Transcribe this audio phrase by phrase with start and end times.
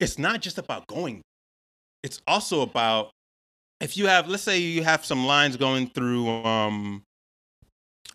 [0.00, 1.22] it's not just about going.
[2.02, 3.10] It's also about
[3.80, 7.02] if you have, let's say you have some lines going through, um,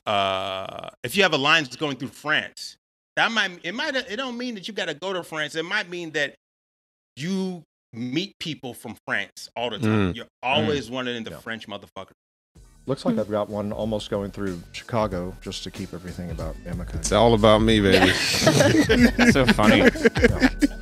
[0.05, 2.75] uh, if you have a line that's going through France,
[3.15, 5.55] that might it might it don't mean that you got to go to France.
[5.55, 6.35] It might mean that
[7.15, 7.63] you
[7.93, 10.13] meet people from France all the time.
[10.13, 10.15] Mm.
[10.15, 11.37] You're always running into Yeah.
[11.37, 12.11] French motherfuckers.
[12.87, 16.95] Looks like I've got one almost going through Chicago just to keep everything about Emeka.
[16.95, 17.97] It's all about me, baby.
[19.17, 19.89] That's so funny.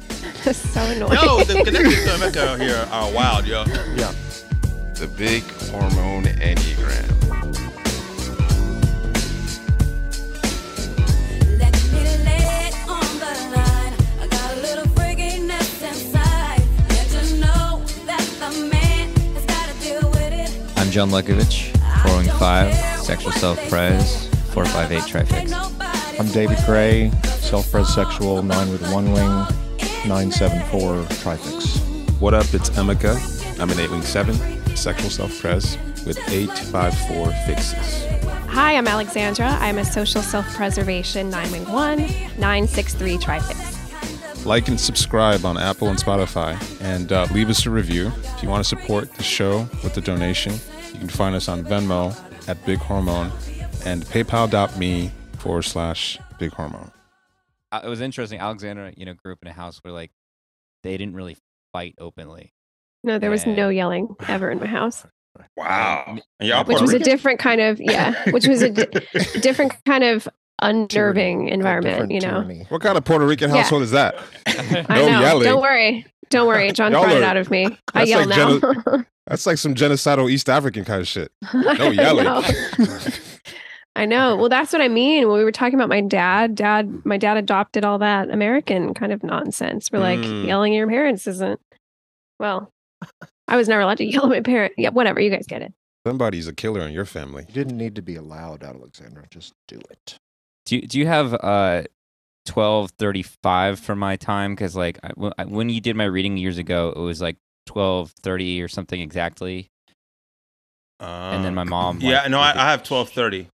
[0.52, 1.14] so annoying.
[1.14, 3.64] Yo, the connections to America here are wild, yo.
[3.96, 4.12] yeah.
[4.96, 7.10] The big hormone enneagram.
[11.58, 13.94] Let me lay it on the line.
[14.20, 16.62] I got a little freakiness inside.
[16.90, 20.78] Let you know that the man has got to deal with it.
[20.78, 21.72] I'm John Luckovich,
[22.04, 25.54] 405, sexual self-pres, 458 trifix.
[26.20, 29.46] I'm David Gray, self-pres sexual, 9 with one wing,
[30.06, 31.80] 974 trifix.
[32.20, 32.54] What up?
[32.54, 33.16] It's Emeka.
[33.60, 34.36] I'm an 8 wing 7,
[34.76, 38.06] sexual self pres with 854 fixes.
[38.50, 39.48] Hi, I'm Alexandra.
[39.60, 42.08] I'm a social self preservation 911
[42.40, 44.46] 963 trifix.
[44.46, 48.12] Like and subscribe on Apple and Spotify, and uh, leave us a review.
[48.36, 50.54] If you want to support the show with a donation,
[50.92, 52.14] you can find us on Venmo
[52.50, 53.32] at Big Hormone
[53.86, 56.92] and paypal.me forward slash Big Hormone.
[57.84, 58.40] It was interesting.
[58.40, 60.12] Alexandra, you know, grew up in a house where like
[60.84, 61.38] they didn't really
[61.72, 62.54] fight openly.
[63.04, 63.56] No, there was Yeah.
[63.56, 65.06] no yelling ever in my house,
[65.58, 66.04] Wow.
[66.40, 68.86] And y'all which Puerto was a different kind of, yeah, which was a di-
[69.42, 70.28] different kind of
[70.62, 72.42] unnerving environment, you know?
[72.42, 72.66] tyranny.
[72.70, 73.58] What kind of Puerto Rican Yeah.
[73.64, 74.16] household is that?
[74.48, 75.20] I No know.
[75.22, 75.44] yelling.
[75.44, 76.06] Don't worry.
[76.30, 76.72] Don't worry.
[76.72, 77.66] John Y'all cried it out of me.
[77.94, 79.06] I that's yell like now.
[79.28, 81.32] That's like some genocidal East African kind of shit.
[81.54, 82.28] No I yelling.
[83.96, 84.02] Know.
[84.02, 84.36] I know.
[84.36, 85.28] Well, that's what I mean.
[85.28, 89.12] When we were talking about my dad, dad, my dad adopted all that American kind
[89.12, 89.92] of nonsense.
[89.92, 90.46] We're like, Mm.
[90.48, 91.60] yelling at your parents isn't,
[92.40, 92.70] well,
[93.48, 94.74] I was never allowed to yell at my parent.
[94.78, 95.20] Yeah, whatever.
[95.20, 95.74] You guys get it.
[96.08, 97.46] Somebody's a killer in your family.
[97.48, 99.24] You didn't need to be allowed, out, Alexandra.
[99.30, 100.18] Just do it.
[100.66, 101.84] Do you, do you have uh
[102.54, 104.54] 1235 for my time?
[104.56, 107.38] Because like I- when when you did my reading years ago, it was like
[107.68, 109.68] 1230 or something exactly.
[111.00, 112.00] And then my mom.
[112.02, 113.48] Yeah, like, no, I, I have twelve thirty.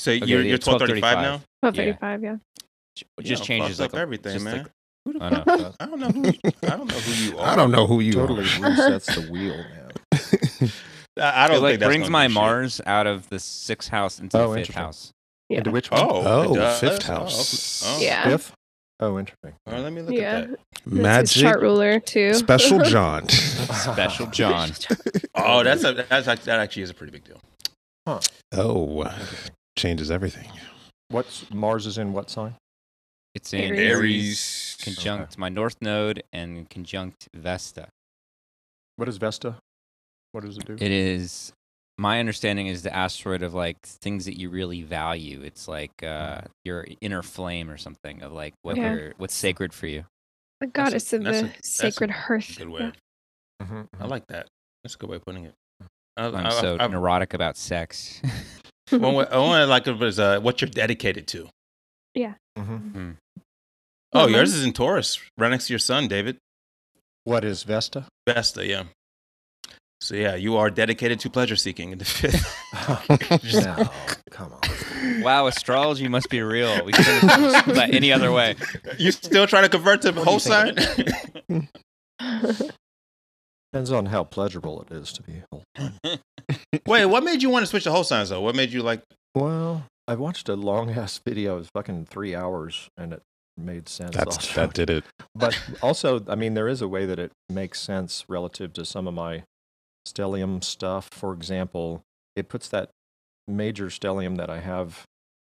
[0.00, 1.40] So Okay, you're you're twelve thirty five now.
[1.60, 2.30] 1235, Yeah.
[2.30, 2.36] Yeah.
[3.18, 4.56] it just Yeah, changes like up a- everything, man.
[4.58, 4.66] like-
[5.04, 5.44] Who the I know.
[5.44, 7.46] fuck- I don't know who I don't know who you are.
[7.46, 8.44] I don't know who you totally are.
[8.46, 9.90] resets the wheel, man.
[11.18, 12.34] I I don't it like think that's brings my do shit.
[12.34, 15.12] Mars out of the sixth house into Oh, the fifth house.
[15.50, 15.58] Yeah.
[15.58, 16.00] Into which one?
[16.00, 17.82] Oh, Oh, it fifth Oh, house.
[17.84, 17.92] okay.
[17.96, 18.00] Oh.
[18.06, 18.24] Yeah.
[18.30, 18.52] Fifth?
[19.00, 19.52] Oh, interesting.
[19.66, 20.38] All right, let me look Yeah.
[20.38, 20.58] at that.
[20.86, 20.86] That's
[21.36, 22.34] Magic chart ruler too.
[22.34, 23.28] Special John.
[23.28, 24.70] Special John.
[25.34, 27.40] Oh, that's a that's act- that actually is a pretty big deal.
[28.06, 28.20] Huh.
[28.52, 29.04] oh,
[29.76, 30.48] changes everything.
[31.08, 32.54] What's Mars is in what sign?
[33.34, 33.80] It's in Aries.
[33.80, 34.76] Aries.
[34.82, 37.88] conjunct my north node and conjunct Vesta.
[38.96, 39.56] What is Vesta?
[40.32, 40.74] What does it do?
[40.74, 41.52] It is
[41.98, 45.42] my understanding is the asteroid of like things that you really value.
[45.42, 48.92] It's like uh your inner flame or something of like what Yeah.
[48.94, 50.04] you're- what's sacred for you.
[50.60, 52.56] The goddess of that's a- the that's a sacred hearth.
[52.58, 52.74] Good Yeah.
[52.74, 52.92] way.
[53.62, 54.48] Mhm, I like that.
[54.84, 55.54] That's a good way of putting it.
[56.16, 58.20] I, I'm I- so I- neurotic about sex.
[58.90, 61.48] one way, one way I like it was uh, what you're dedicated to.
[62.58, 63.16] mhm.
[64.12, 64.32] Oh, Mama.
[64.36, 66.36] yours is in Taurus, right next to your sun, David.
[67.24, 68.06] What is Vesta?
[68.26, 68.84] Vesta, yeah.
[70.00, 72.44] So yeah, you are dedicated to pleasure seeking in the fifth.
[73.64, 73.88] no,
[74.30, 75.22] come on.
[75.22, 76.84] wow, astrology must be real.
[76.84, 78.56] We couldn't have that any other way.
[78.98, 80.74] you still trying to convert to What whole you sign?
[83.72, 85.42] Think Depends on how pleasurable it is to be.
[85.50, 85.62] whole.
[86.86, 88.40] Wait, what made you want to switch to whole signs though?
[88.40, 89.02] What made you like?
[89.34, 91.54] Well, I watched a long ass video.
[91.54, 93.22] It was fucking three hours, and it
[93.56, 94.16] made sense.
[94.16, 94.60] That's also.
[94.60, 95.04] that did it.
[95.34, 99.06] but also, I mean, there is a way that it makes sense relative to some
[99.06, 99.44] of my
[100.06, 101.08] stellium stuff.
[101.12, 102.02] For example,
[102.34, 102.90] it puts that
[103.46, 105.04] major stellium that I have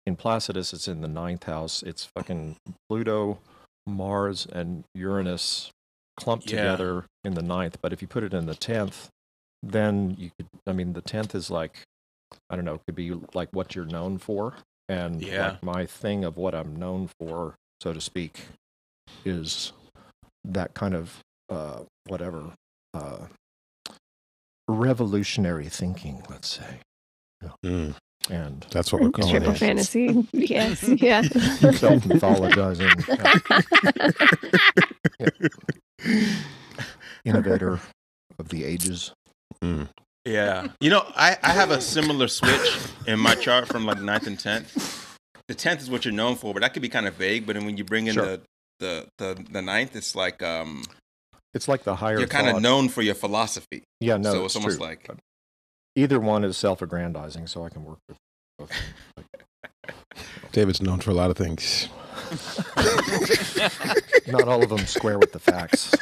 [0.06, 0.72] in Placidus.
[0.72, 1.82] It's in the ninth house.
[1.82, 2.56] It's fucking
[2.88, 3.38] Pluto,
[3.86, 5.70] Mars, and Uranus
[6.18, 6.62] clumped Yeah.
[6.72, 7.78] together in the ninth.
[7.80, 9.08] But if you put it in the tenth,
[9.62, 10.46] then you could.
[10.66, 11.84] I mean, the tenth is like,
[12.50, 14.54] I don't know, could be like what you're known for,
[14.88, 15.48] and Yeah.
[15.52, 18.46] like my thing of what I'm known for, so to speak,
[19.24, 19.72] is
[20.44, 21.18] that kind of
[21.50, 22.52] uh, whatever
[22.94, 23.26] uh,
[24.68, 26.80] revolutionary thinking, let's say,
[27.64, 27.94] Mm,
[28.30, 29.58] and that's what we're calling Triple it.
[29.58, 30.26] fantasy.
[30.32, 30.82] yes.
[30.82, 31.22] Yeah.
[31.72, 32.98] self mythologizing
[37.24, 37.80] innovator
[38.38, 39.12] of the ages.
[39.62, 39.88] Mm.
[40.24, 44.26] Yeah, you know, I I have a similar switch in my chart from like ninth
[44.26, 45.16] and tenth.
[45.48, 47.46] The tenth is what you're known for, but that could be kind of vague.
[47.46, 48.26] But then when you bring in Sure.
[48.26, 48.40] the,
[48.80, 50.82] the the the ninth, it's like um
[51.54, 52.18] It's like the higher.
[52.18, 52.62] You're kind of thought.
[52.62, 53.82] known for your philosophy.
[54.00, 54.86] Yeah, no, so it's it's almost true.
[54.86, 55.08] like
[55.96, 58.18] Either one is self-aggrandizing, so I can work with
[58.58, 58.70] both.
[60.52, 61.88] David's known for a lot of things.
[64.26, 65.94] Not all of them square with the facts.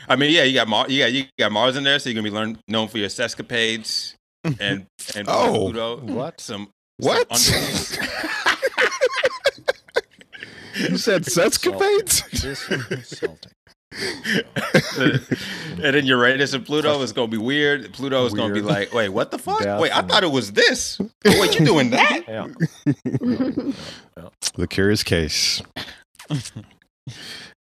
[0.07, 2.15] I mean, yeah, you got Mar- you got you got Mars in there, so you're
[2.15, 4.13] gonna be learn- known for your sescapades
[4.43, 4.85] and
[5.15, 5.69] and Oh.
[5.71, 5.97] Pluto.
[5.97, 6.39] What?
[6.39, 7.35] Some What?
[7.35, 7.97] some underlings.
[10.91, 12.29] you said sescapades?
[12.41, 13.51] This is insulting.
[14.97, 17.93] And then Uranus and Pluto is gonna be weird.
[17.93, 19.63] Pluto is gonna be like, wait, what the fuck?
[19.63, 20.99] Death wait, I thought it was this.
[20.99, 22.23] Oh, wait, you doing that?
[22.27, 22.47] Yeah.
[24.55, 25.61] the curious case.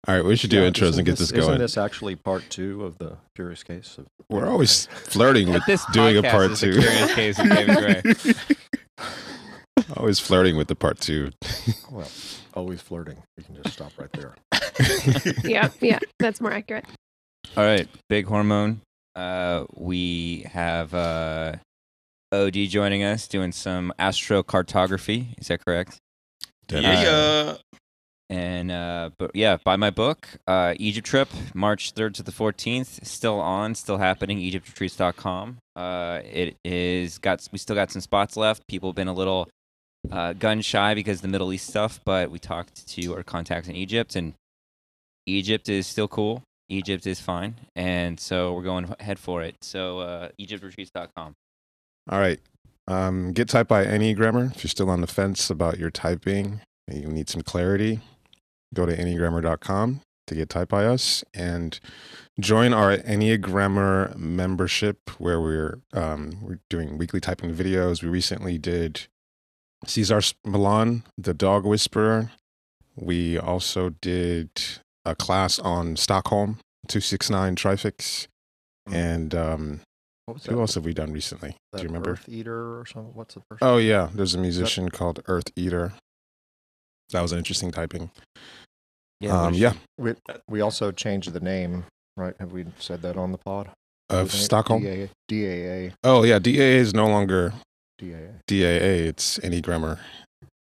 [0.06, 1.44] All right, we should do Yeah, intros and get this, this going.
[1.44, 3.98] Isn't this actually part two of the Curious Case?
[3.98, 6.74] Of, We're always flirting with This doing a part is two.
[6.74, 8.36] The curious case of David Gray.
[9.98, 11.32] always flirting with the part two.
[11.92, 12.10] well,
[12.56, 13.18] always flirting.
[13.38, 14.36] We can just stop right there.
[15.44, 16.86] yeah, yeah, that's more accurate.
[17.56, 18.82] All right, big hormone.
[19.16, 21.56] Uh, we have uh,
[22.32, 25.38] OD joining us doing some astrocartography.
[25.38, 25.98] Is that correct?
[26.70, 27.58] Yeah.
[28.30, 33.06] And uh, but yeah, buy my book, uh, Egypt Trip, March third to the fourteenth,
[33.06, 34.40] still on, still happening.
[34.40, 35.58] EgyptRetreats.com.
[35.76, 38.66] Uh, it is got we still got some spots left.
[38.68, 39.50] People have been a little
[40.12, 43.76] uh, gun shy because the Middle East stuff, but we talked to our contacts in
[43.76, 44.34] Egypt, and
[45.26, 46.44] Egypt is still cool.
[46.70, 49.56] Egypt is fine, and so we're going head for it.
[49.62, 51.36] So uh, EgyptRetreats.com.
[52.10, 52.40] All right.
[52.88, 54.54] Um, get typed by Enneagrammer.
[54.56, 56.60] If you're still on the fence about your typing
[56.92, 58.00] you need some clarity,
[58.74, 61.80] go to enneagrammer.com to get typed by us and
[62.40, 68.02] join our Enneagrammer membership where we're um, we're doing weekly typing videos.
[68.02, 69.08] We recently did
[69.86, 72.32] Cesar Millan, the dog whisperer.
[72.96, 74.50] We also did
[75.06, 78.28] a class on Stockholm 269 trifix.
[78.92, 79.80] And um,
[80.26, 81.56] What was who else have we done recently?
[81.76, 82.16] Do you remember?
[82.16, 83.14] Eartheater or something?
[83.14, 83.64] What's the first?
[83.64, 85.94] Oh yeah, there's a musician called Eartheater.
[87.12, 88.12] That was an interesting typing.
[89.30, 90.14] um, yeah, We,
[90.50, 91.86] we also changed the name,
[92.18, 92.36] right?
[92.40, 93.70] Have we said that on the pod?
[94.10, 94.84] of Stockholm.
[94.84, 97.54] DAA, DAA, Oh yeah, DAA is no longer
[98.00, 98.40] DAA.
[98.48, 99.08] DAA.
[99.08, 100.00] It's Enneagrammer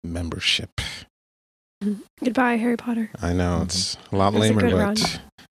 [0.04, 0.70] membership.
[2.24, 3.12] Goodbye, Harry Potter.
[3.22, 3.64] I know Mhm.
[3.66, 4.98] it's a lot It was a lamer, good but run.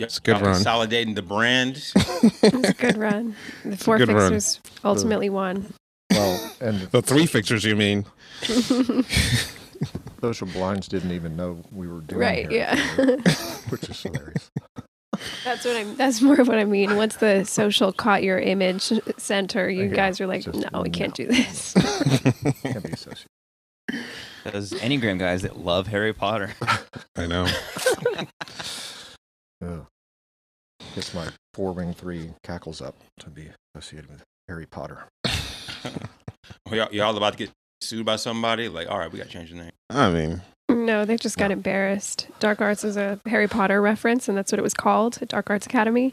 [0.01, 0.55] It's a good run.
[0.55, 1.77] Consolidating the brand.
[2.43, 3.37] It was a good run.
[3.65, 4.33] The four good run.
[4.33, 5.73] fixers ultimately won.
[6.11, 8.05] Well, and the three fixtures, you mean?
[10.21, 12.25] social blinds didn't even know we were doing it.
[12.25, 12.45] right?
[12.45, 12.97] Harry Yeah.
[12.97, 13.17] Potter,
[13.69, 14.51] which is hilarious.
[15.45, 15.97] That's what I'm.
[15.97, 16.97] That's more of what I mean.
[16.97, 20.91] Once the social caught your image center, you Yeah, guys are like, just no, we
[20.91, 21.73] can't do this.
[22.63, 23.27] Can't be associated.
[24.45, 26.53] Those Enneagram guys that love Harry Potter.
[27.17, 27.47] I know.
[29.65, 29.87] Ugh.
[30.95, 35.05] Gets my four wing three cackles up to be associated with Harry Potter.
[36.71, 38.69] y'all, y'all about to get sued by somebody?
[38.69, 39.73] Like, all right, we got to change the name.
[39.91, 42.27] I mean, no, they just got embarrassed.
[42.41, 45.67] Dark Arts is a Harry Potter reference, and that's what it was called, Dark Arts
[45.67, 46.13] Academy.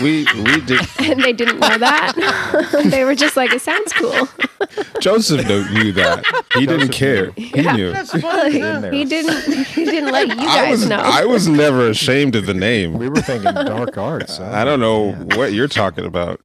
[0.00, 0.80] we we did.
[1.00, 2.80] And they didn't know that.
[2.90, 4.28] they were just like, it sounds cool.
[5.00, 6.24] Joseph knew knew that.
[6.54, 7.26] He didn't care.
[7.26, 7.32] knew.
[7.36, 7.72] He Yeah.
[7.72, 7.90] knew.
[7.90, 8.92] in there.
[8.92, 9.42] he didn't.
[9.66, 10.96] He didn't let you I guys was know.
[11.02, 12.94] I was never ashamed of the name.
[12.94, 14.36] We were thinking dark arts.
[14.38, 14.50] huh?
[14.52, 15.36] I don't know Yeah.
[15.36, 16.40] what you're talking about.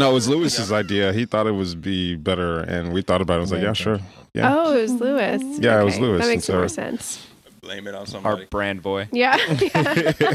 [0.00, 1.12] No, it was Lewis's idea.
[1.12, 3.38] He thought it would be better, and we thought about it.
[3.38, 4.00] I was like, yeah, sure.
[4.34, 4.54] Yeah.
[4.56, 5.42] Oh, it was Lewis.
[5.58, 7.26] Yeah, it was Okay, Lewis, That makes and more so- sense.
[7.60, 8.42] Blame it on somebody.
[8.42, 9.08] Our brand boy.
[9.12, 9.36] Yeah.
[9.74, 10.34] yeah.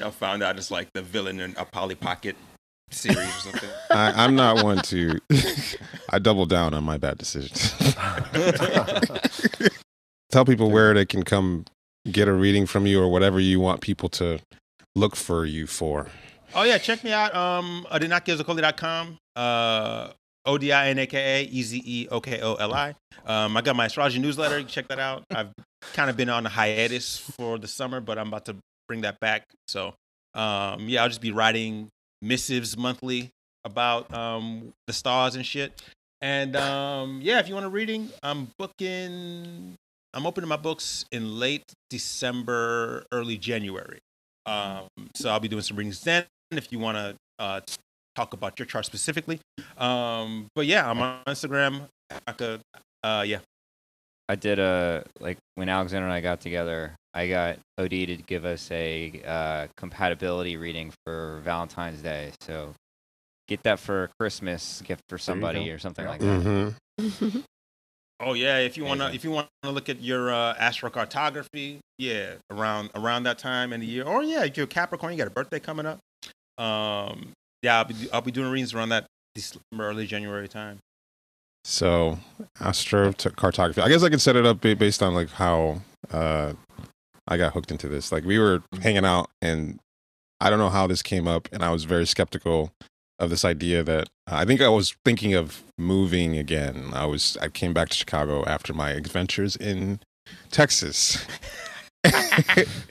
[0.00, 2.34] y'all found out it's like the villain in a Polly Pocket
[2.90, 3.68] series or something.
[3.90, 5.20] I, I'm not one to.
[6.10, 7.72] I double down on my bad decisions.
[10.32, 11.66] Tell people where they can come
[12.10, 14.40] get a reading from you or whatever you want people to
[14.96, 16.08] look for you for.
[16.54, 17.34] Oh yeah, check me out.
[17.34, 19.18] Um, odinakaezeokoli.com.
[19.34, 20.08] Uh,
[20.46, 22.94] O D I N A K A E Z E O K O L I.
[23.26, 24.58] Um, I got my astrology newsletter.
[24.58, 25.24] You can check that out.
[25.30, 25.50] I've
[25.92, 28.56] kind of been on a hiatus for the summer, but I'm about to
[28.88, 29.44] bring that back.
[29.68, 29.94] So,
[30.34, 31.88] um, yeah, I'll just be writing
[32.22, 33.30] missives monthly
[33.64, 35.82] about um the stars and shit.
[36.22, 39.74] And um, yeah, if you want a reading, I'm booking.
[40.14, 43.98] I'm opening my books in late December, early January.
[44.46, 46.24] Um, so I'll be doing some readings then.
[46.50, 47.60] If you want to uh,
[48.14, 49.40] talk about your chart specifically,
[49.78, 51.88] um, but yeah, I'm on Instagram.
[52.26, 52.60] I could,
[53.02, 53.38] uh, yeah.
[54.28, 56.94] I did a like when Alexandra and I got together.
[57.14, 62.32] I got OD to give us a uh, compatibility reading for Valentine's Day.
[62.40, 62.74] So
[63.48, 66.74] get that for a Christmas gift for somebody or something like that.
[67.00, 67.40] Mm-hmm.
[68.18, 71.80] Oh yeah, if you want to, if you want to look at your uh, astrocartography,
[71.98, 75.18] yeah, around around that time in the year, or yeah, if you're a Capricorn, you
[75.18, 75.98] got a birthday coming up.
[76.58, 77.32] Um,
[77.62, 80.78] yeah, I'll be I'll be doing readings around that December, early January time.
[81.64, 82.18] So,
[82.60, 83.80] astro t- cartography.
[83.80, 85.82] I guess I could set it up based on like how
[86.12, 86.52] uh,
[87.26, 88.12] I got hooked into this.
[88.12, 89.80] Like we were hanging out, and
[90.40, 92.70] I don't know how this came up, and I was very skeptical
[93.18, 96.90] of this idea that I think I was thinking of moving again.
[96.92, 100.00] I was I came back to Chicago after my adventures in
[100.50, 101.24] Texas.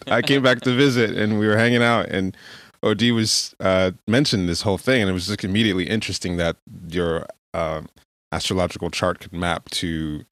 [0.07, 2.35] I came back to visit, and we were hanging out, and
[2.85, 6.55] Od was uh, mentioned this whole thing, and it was just immediately interesting that
[6.87, 7.81] your uh,
[8.31, 10.23] astrological chart could map to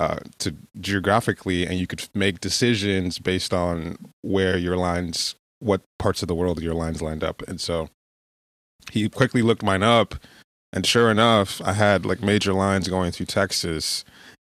[0.00, 6.22] uh, to geographically, and you could make decisions based on where your lines, what parts
[6.22, 7.88] of the world your lines lined up, and so
[8.90, 10.14] he quickly looked mine up,
[10.72, 14.04] and sure enough, I had like major lines going through Texas.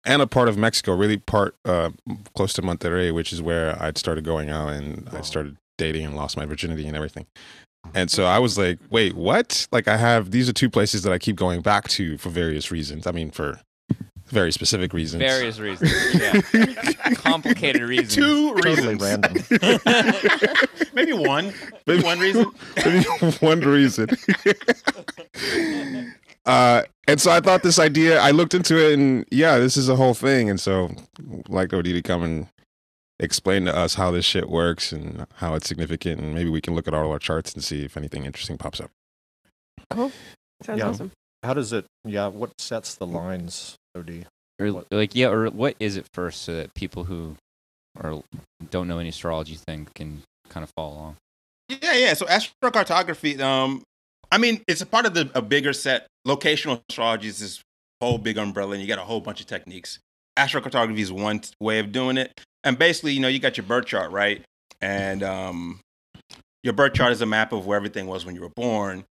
[0.06, 1.92] And a part of Mexico, really part uh,
[2.36, 6.15] close to Monterrey, which is where I'd started going out and I started dating and
[6.15, 7.25] lost my virginity and everything.
[7.94, 9.68] And so I was like, wait, what?
[9.72, 12.72] Like I have these are two places that I keep going back to for various
[12.72, 13.08] reasons.
[13.08, 13.60] I mean for
[14.27, 15.22] very specific reasons.
[15.22, 15.92] Various reasons.
[16.15, 16.42] Yeah.
[17.15, 18.15] Complicated reasons.
[18.15, 18.75] Two reasons.
[18.75, 20.58] Totally reasons, random.
[20.94, 21.53] maybe one,
[21.86, 22.46] maybe one reason.
[22.86, 23.03] Maybe
[23.39, 24.10] one reason.
[26.46, 29.89] uh, and so I thought this idea, I looked into it and yeah, this is
[29.89, 30.50] a whole thing.
[30.50, 30.89] And so
[31.50, 32.48] like OD to come and
[33.20, 36.20] explain to us how this shit works and how it's significant.
[36.22, 38.79] And maybe we can look at all our charts and see if anything interesting pops
[38.79, 38.91] up.
[39.89, 40.12] Cool.
[40.63, 40.88] Sounds Yeah.
[40.89, 41.12] awesome.
[41.43, 41.86] How does it?
[42.05, 43.75] Yeah, what sets the lines?
[43.96, 44.25] Od.
[44.60, 47.36] Or What- like yeah, or what is it first so that people who
[48.01, 48.24] or
[48.72, 51.17] don't know any astrology thing can kind of follow along.
[51.70, 52.13] Yeah, yeah.
[52.15, 53.84] So astrocartography, um,
[54.32, 56.08] I mean, it's a part of the a bigger set.
[56.27, 57.62] Locational astrology is this
[58.01, 60.00] whole big umbrella, and you got a whole bunch of techniques.
[60.39, 62.32] Astrocartography is one way of doing it,
[62.63, 64.43] and basically, you know, you got your birth chart, right?
[64.82, 65.79] And um,
[66.63, 69.05] your birth chart is a map of where everything was when you were born.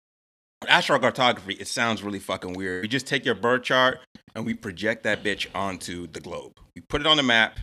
[0.64, 2.82] Astrocartography, it sounds really fucking weird.
[2.82, 4.00] We just take your birth chart
[4.34, 6.52] and we project that bitch onto the globe.
[6.74, 7.58] We put it on the map,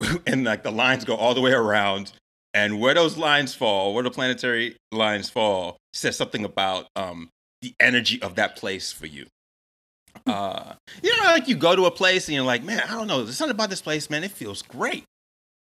[0.26, 2.12] and like the lines go all the way around
[2.52, 7.28] and where those lines fall, where the planetary lines fall, says something about um,
[7.62, 9.26] the energy of that place for you.
[10.26, 13.06] Uh, you know, like you go to a place and you're like, man, I don't
[13.06, 14.24] know, there's something about this place, man.
[14.24, 15.04] It feels great.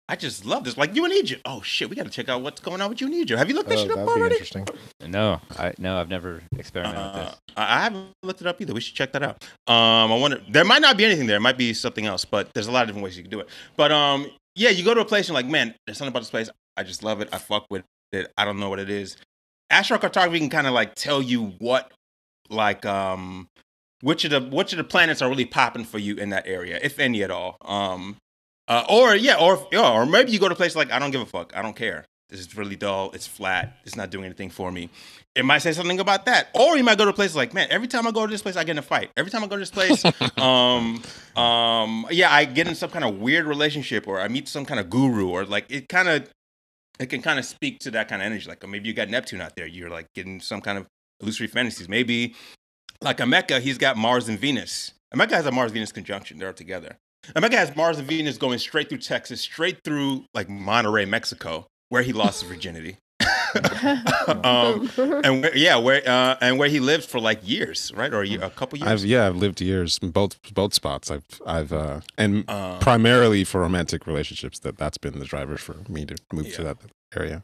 [0.08, 0.76] I just love this.
[0.76, 1.42] Like you in Egypt.
[1.44, 3.38] Oh shit, we got to check out what's going on with you in Egypt.
[3.38, 4.34] Have you looked that Oh, shit up that'd be already?
[4.36, 4.66] interesting.
[5.08, 7.36] No, I no, I've never experimented with Uh, this.
[7.56, 8.72] I I haven't looked it up either.
[8.72, 9.42] We should check that out.
[9.66, 10.40] Um, I wonder.
[10.48, 11.38] There might not be anything there.
[11.38, 12.25] It might be something else.
[12.25, 13.48] But there's a lot of different ways you can do it.
[13.76, 16.20] But um, yeah, you go to a place and you're like, man, there's something about
[16.20, 16.50] this place.
[16.76, 17.28] I just love it.
[17.32, 17.82] I fuck with
[18.12, 18.32] it.
[18.38, 19.16] I don't know what it is.
[19.72, 21.90] Astrocartography can kind of like tell you what,
[22.48, 23.48] like um,
[24.02, 26.78] which of the which of the planets are really popping for you in that area,
[26.80, 27.56] if any at all.
[27.62, 28.16] Um,
[28.68, 31.11] uh, or yeah, or yeah, or maybe you go to a place like I don't
[31.11, 31.56] give a fuck.
[31.56, 32.04] I don't care.
[32.28, 33.12] This is really dull.
[33.12, 33.78] It's flat.
[33.85, 34.90] It's not doing anything for me.
[35.37, 36.49] It might say something about that.
[36.54, 38.42] Or you might go to a place like, man, every time I go to this
[38.42, 39.11] place, I get in a fight.
[39.16, 40.04] Every time I go to this place,
[40.37, 41.02] um,
[41.37, 44.80] um, yeah, I get in some kind of weird relationship, or I meet some kind
[44.80, 46.28] of guru, or like it kind of,
[46.99, 48.49] it can kind of speak to that kind of energy.
[48.49, 49.66] Like maybe you got Neptune out there.
[49.66, 50.87] You're like getting some kind of
[51.20, 51.88] illusory fantasies.
[51.88, 52.35] Maybe
[53.00, 54.92] like Emeka, he's got Mars and Venus.
[55.14, 56.38] Emeka has a Mars Venus conjunction.
[56.38, 56.96] They're all together.
[57.35, 62.02] Emeka has Mars and Venus going straight through Texas, straight through like Monterrey, Mexico, where
[62.02, 62.99] he lost his virginity.
[64.45, 64.90] um,
[65.25, 68.26] and where, yeah, where uh, and where he lived for like years, right, or a,
[68.26, 68.90] year, a couple years.
[68.90, 71.11] I've yeah, I've lived years in both both spots.
[71.11, 74.59] I've I've uh, and Uh, primarily for romantic relationships.
[74.59, 76.76] That that's been the driver for me to move to that
[77.16, 77.42] area.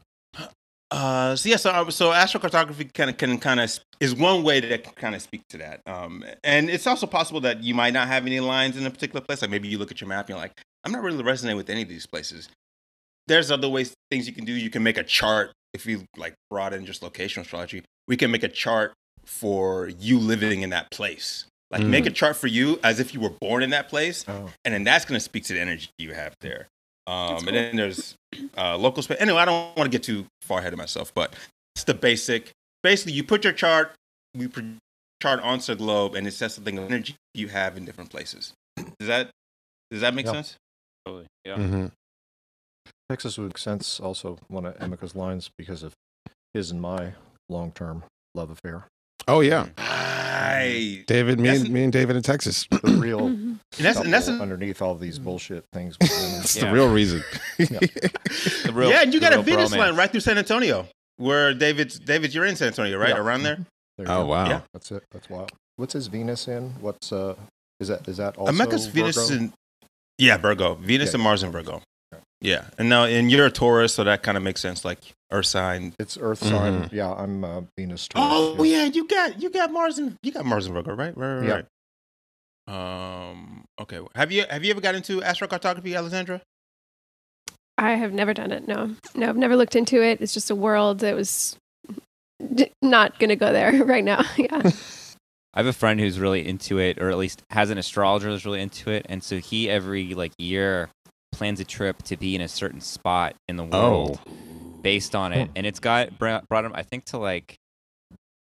[0.93, 4.61] Uh, so yeah, so uh, so astrocartography kind of can kind of is one way
[4.61, 5.81] to kind of speak to that.
[5.87, 9.19] Um, and it's also possible that you might not have any lines in a particular
[9.21, 9.41] place.
[9.41, 11.71] Like maybe you look at your map and you're like, I'm not really resonating with
[11.71, 12.47] any of these places.
[13.25, 14.53] There's other ways things you can do.
[14.53, 17.83] You can make a chart if you like broaden just locational astrology.
[18.07, 18.93] We can make a chart
[19.25, 21.45] for you living in that place.
[21.71, 24.51] Like make a chart for you as if you were born in that place, Oh.
[24.63, 26.67] and then that's going to speak to the energy you have there.
[27.07, 28.15] Um, That's And then there's
[28.57, 29.17] uh, local space.
[29.19, 31.33] Anyway, I don't want to get too far ahead of myself, but
[31.75, 32.51] it's the basic.
[32.81, 33.93] Basically, you put your chart,
[34.35, 34.63] we pro-
[35.21, 38.53] chart onto the globe, and it says something of energy you have in different places.
[38.77, 39.29] Does that
[39.91, 40.31] does that make Yeah.
[40.33, 40.55] sense?
[41.05, 41.25] Totally.
[41.45, 41.55] Yeah.
[41.57, 41.85] Mm-hmm.
[43.09, 45.93] Texas would make sense also one of Emeka's lines because of
[46.53, 47.13] his and my
[47.49, 48.85] long term love affair.
[49.27, 51.03] Oh yeah, Right.
[51.07, 52.65] David, me That's- and me and David in Texas.
[52.71, 53.29] The real.
[53.77, 55.97] And that's and that's couple a, underneath all these bullshit things.
[55.99, 56.09] With.
[56.09, 56.65] That's Yeah.
[56.65, 57.23] the real reason.
[57.57, 59.77] The real, yeah, and you got a Venus bromance.
[59.77, 60.87] line right through San Antonio,
[61.17, 63.09] where David's David, you're in San Antonio, right?
[63.09, 63.17] Yeah.
[63.17, 63.57] Around there.
[63.97, 64.25] There you oh go.
[64.27, 64.47] wow.
[64.47, 64.61] Yeah.
[64.73, 65.03] That's it.
[65.11, 65.51] That's wild.
[65.75, 66.69] What's his Venus in?
[66.81, 67.35] What's uh
[67.79, 69.53] Is that is that also Emeka's Venus in.
[70.17, 71.15] yeah, Virgo, Venus Yeah.
[71.15, 71.81] and Mars in Virgo.
[72.41, 74.83] Yeah, and now and you're a Taurus, so that kind of makes sense.
[74.83, 74.99] Like
[75.31, 75.93] Earth sign.
[75.99, 76.83] It's Earth sign.
[76.83, 76.91] Mhm.
[76.91, 78.07] Yeah, I'm uh, Venus.
[78.07, 78.27] Taurus,
[78.59, 81.15] Oh yeah, you got you got Mars and you got Mars and Virgo, right?
[81.17, 81.47] Right, right.
[81.47, 81.53] Yeah.
[81.53, 81.65] right.
[82.67, 83.65] Um.
[83.79, 83.99] Okay.
[84.15, 86.41] Have you have you ever got into astrocartography, Alexandra?
[87.77, 88.67] I have never done it.
[88.67, 90.21] No, no, I've never looked into it.
[90.21, 91.57] It's just a world that was
[92.53, 94.23] d- not going to go there right now.
[94.37, 94.61] yeah.
[95.55, 98.45] I have a friend who's really into it, or at least has an astrologer who's
[98.45, 100.89] really into it, and so he every like year
[101.31, 104.19] plans a trip to be in a certain spot in the world
[104.81, 107.55] based on it, and it's got brought brought him I think to like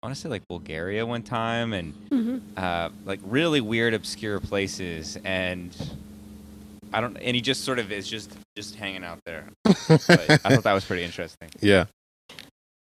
[0.01, 4.39] I want to say like Bulgaria one time, and hmm uh, like really weird, obscure
[4.39, 5.75] places, and
[6.93, 9.47] I don't, and he just sort of is just just hanging out there.
[9.63, 11.49] But I thought that was pretty interesting.
[11.59, 11.85] yeah.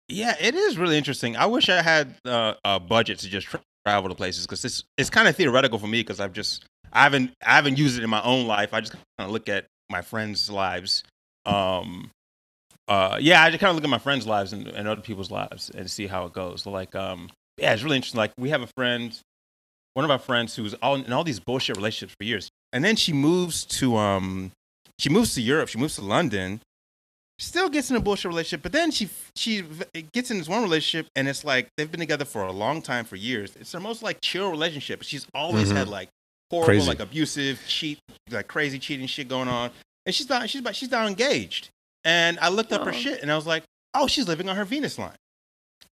[0.07, 1.35] Yeah, it is really interesting.
[1.35, 4.83] I wish I had uh, a budget to just tra- travel to places because it's
[4.97, 8.03] it's kind of theoretical for me because I've just I haven't I haven't used it
[8.03, 8.73] in my own life.
[8.73, 11.03] I just kind of look at my friends' lives.
[11.45, 12.11] Um,
[12.87, 15.31] uh, yeah, I just kind of look at my friends' lives and, and other people's
[15.31, 16.65] lives and see how it goes.
[16.65, 18.19] Like, um, yeah, it's really interesting.
[18.19, 19.17] Like, we have a friend,
[19.93, 22.95] one of our friends who's all in all these bullshit relationships for years, and then
[22.95, 24.51] she moves to um,
[24.99, 25.69] she moves to Europe.
[25.69, 26.61] She moves to London,
[27.39, 29.63] still gets in a bullshit relationship, but then she she
[30.13, 33.05] gets in this one relationship, and it's like they've been together for a long time,
[33.05, 33.55] for years.
[33.59, 35.01] It's their most like chill relationship.
[35.03, 35.75] She's always Mhm.
[35.77, 36.09] had like
[36.51, 36.87] horrible, Crazy.
[36.87, 37.99] like abusive, cheat,
[38.29, 39.71] like crazy cheating shit going on,
[40.05, 41.69] and she's not she's about she's not engaged.
[42.05, 42.93] And I looked up her Oh.
[42.93, 45.15] shit, and I was like, oh, she's living on her Venus line.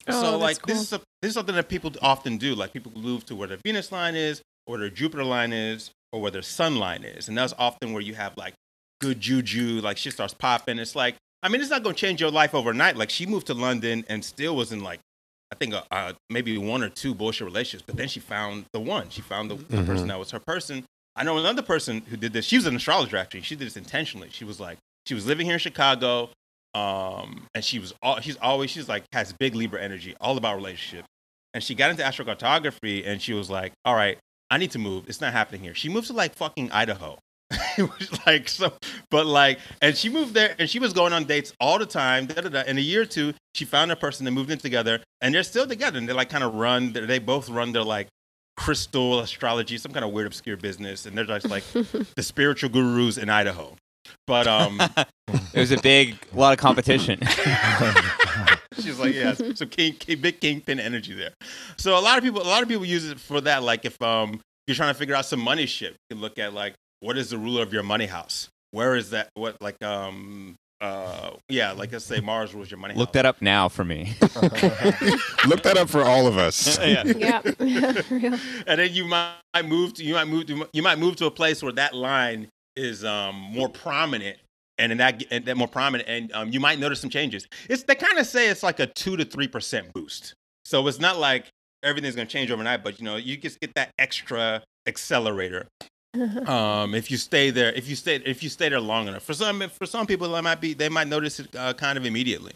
[0.08, 0.74] Oh, so like cool.
[0.74, 2.54] this is a, this is something that people often do.
[2.54, 6.20] Like people move to where their Venus line is, or their Jupiter line is, or
[6.20, 8.54] where their Sun line is, and that's often where you have like
[9.00, 9.80] good juju.
[9.80, 10.78] Like shit starts popping.
[10.78, 12.96] It's like I mean, it's not going to change your life overnight.
[12.96, 15.00] Like she moved to London and still was in like
[15.52, 18.80] I think uh, uh, maybe one or two bullshit relationships, but then she found the
[18.80, 19.08] one.
[19.10, 19.86] She found the, the Mhm.
[19.86, 20.84] person that was her person.
[21.14, 22.46] I know another person who did this.
[22.46, 23.42] She was an astrologer actually.
[23.42, 24.28] She did this intentionally.
[24.32, 26.30] She was like she was living here in Chicago
[26.74, 30.56] um and she was all she's always she's like has big libra energy all about
[30.56, 31.04] relationship
[31.52, 34.16] and she got into astrocartography and she was like all right
[34.52, 35.08] i need to move.
[35.08, 35.74] It's not happening here.
[35.74, 37.18] She moved to like fucking idaho.
[37.78, 38.74] It was like so
[39.10, 42.26] but like and she moved there and she was going on dates all the time
[42.26, 42.62] da, da, da.
[42.66, 45.42] in a year or two she found a person and moved in together and they're
[45.42, 48.08] still together and they like kind of run they both run their like
[48.58, 53.16] crystal astrology some kind of weird obscure business and they're just like the spiritual gurus
[53.16, 53.74] in idaho
[54.26, 54.80] but um
[55.54, 57.18] It was a big, a lot of competition.
[58.80, 61.32] She's like, yeah, so king, king, big kingpin energy there.
[61.76, 63.62] So a lot of people, a lot of people use it for that.
[63.62, 66.52] Like if um you're trying to figure out some money shit, you can look at
[66.54, 68.48] like what is the ruler of your money house?
[68.70, 69.28] Where is that?
[69.34, 73.14] What like um uh yeah, like let's say Mars rules your money Look house.
[73.14, 74.14] that up now for me.
[74.20, 76.78] Look that up for all of us.
[76.78, 77.04] yeah.
[77.04, 77.42] yeah.
[78.66, 81.30] And then you might move to you might move to you might move to a
[81.30, 84.38] place where that line is um more prominent
[84.78, 87.46] and in that and that more prominent and um you might notice some changes.
[87.68, 90.34] It's they kind of say it's like a two to three percent boost.
[90.64, 91.48] So it's not like
[91.82, 95.66] everything's going to change overnight but you know you just get that extra accelerator.
[96.46, 99.22] Um if you stay there if you stay if you stay there long enough.
[99.22, 102.04] For some for some people that might be they might notice it uh, kind of
[102.04, 102.52] immediately.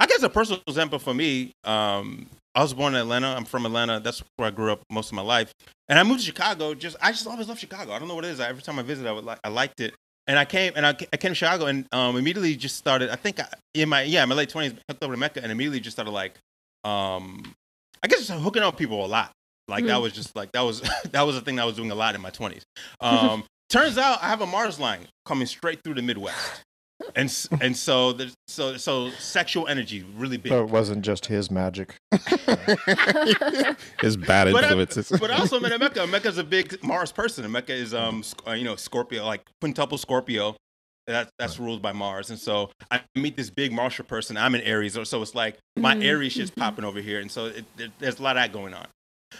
[0.00, 2.26] I guess a personal example for me um
[2.58, 3.28] i was born in atlanta.
[3.28, 4.00] I'm from atlanta.
[4.00, 5.50] That's where i grew up most of my life.
[5.88, 6.74] And i moved to chicago.
[6.74, 7.92] Just i just always loved chicago.
[7.92, 8.40] I don't know what it is.
[8.40, 9.94] I, every time i visit i would like i liked it.
[10.26, 13.16] And i came and i, I came to chicago and um immediately just started i
[13.16, 15.80] think I, in my yeah in my late 20s hooked up to mecca and immediately
[15.80, 16.34] just started like
[16.84, 17.54] um
[18.02, 19.30] i guess just hooking up people a lot.
[19.68, 20.02] Like that Mm.
[20.02, 20.80] was just like that was
[21.12, 22.62] that was a thing that I was doing a lot in my 20s.
[23.00, 26.64] Um, turns out I have a Mars line coming straight through the Midwest,
[27.16, 30.50] and and so there's so so sexual energy really big.
[30.52, 31.96] So it wasn't just his magic.
[34.00, 35.10] His bad But I- influences.
[35.18, 37.50] but also, man, Mecca, Mecca's a big Mars person.
[37.50, 40.56] Mecca is, um, uh, you know, Scorpio, like quintuple Scorpio.
[41.06, 42.28] That, that's ruled by Mars.
[42.28, 44.36] And so I meet this big Martial person.
[44.36, 44.92] I'm in Aries.
[44.92, 46.04] So- So it's like my Mhm.
[46.04, 47.20] Aries shit's popping over here.
[47.20, 48.86] And so it, there- there's a lot of that going on.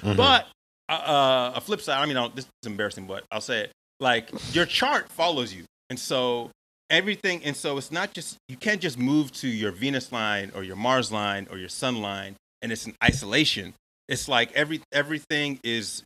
[0.03, 0.17] Mhm.
[0.17, 0.47] But
[0.89, 3.73] uh, uh, a flip side, I mean, I'll, this is embarrassing, but I'll say it.
[4.01, 5.65] Like your chart follows you.
[5.91, 6.51] And so
[6.91, 10.63] everything, and so it's not just, you can't just move to your Venus line or
[10.63, 13.75] your Mars line or your Sun line and it's an isolation.
[14.09, 16.03] It's like every everything is,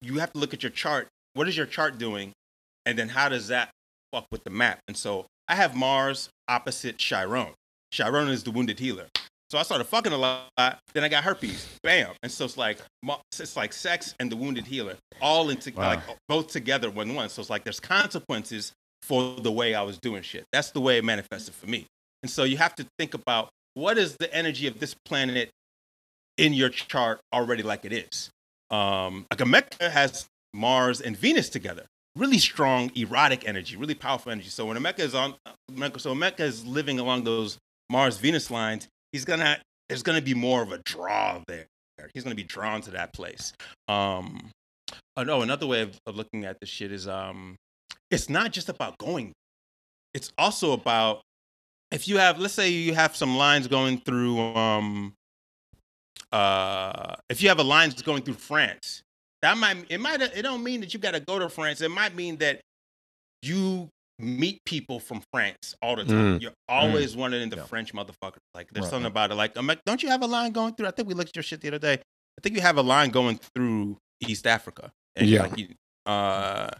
[0.00, 1.08] you have to look at your chart.
[1.34, 2.32] What is your chart doing?
[2.86, 3.70] And then how does that
[4.12, 4.78] fuck with the map?
[4.88, 7.48] And so I have Mars opposite Chiron.
[7.92, 9.06] Chiron is the wounded healer.
[9.50, 10.48] So I started fucking a lot.
[10.94, 11.68] Then I got herpes.
[11.82, 12.12] Bam.
[12.22, 12.78] And so it's like
[13.38, 15.88] it's like sex and the wounded healer all into Wow.
[15.88, 17.28] like both together one one.
[17.28, 18.72] So it's like there's consequences
[19.06, 20.44] for the way I was doing shit.
[20.52, 21.86] That's the way it manifested for me.
[22.22, 25.50] And so you have to think about what is the energy of this planet
[26.38, 28.30] in your chart already like it is.
[28.70, 31.84] Um, like Emeka has Mars and Venus together.
[32.16, 34.48] Really strong erotic energy, really powerful energy.
[34.48, 35.34] So when Emeka is on,
[35.98, 37.58] so Emeka is living along those
[37.90, 38.88] Mars Venus lines.
[39.12, 41.66] He's gonna there's gonna be more of a draw there.
[42.14, 43.52] He's gonna be drawn to that place.
[43.88, 44.50] Um,
[45.16, 47.56] oh no, another way of, of looking at this shit is um,
[48.14, 49.32] it's not just about going.
[50.14, 51.20] It's also about
[51.90, 55.14] if you have, let's say you have some lines going through um,
[56.32, 59.02] uh, if you have a line that's going through France,
[59.42, 61.80] that might it might it don't mean that you got to go to France.
[61.80, 62.60] It might mean that
[63.42, 66.38] you meet people from France all the time.
[66.38, 66.42] Mm.
[66.42, 67.64] You're always running into Yeah.
[67.64, 68.38] French motherfuckers.
[68.54, 69.34] Like there's Right, something about it.
[69.34, 70.86] Like I'm like, don't you have a line going through?
[70.86, 71.94] I think we looked at your shit the other day.
[71.94, 74.90] I think you have a line going through East Africa.
[75.16, 75.42] And Yeah.
[75.42, 75.68] Like you,
[76.06, 76.70] uh,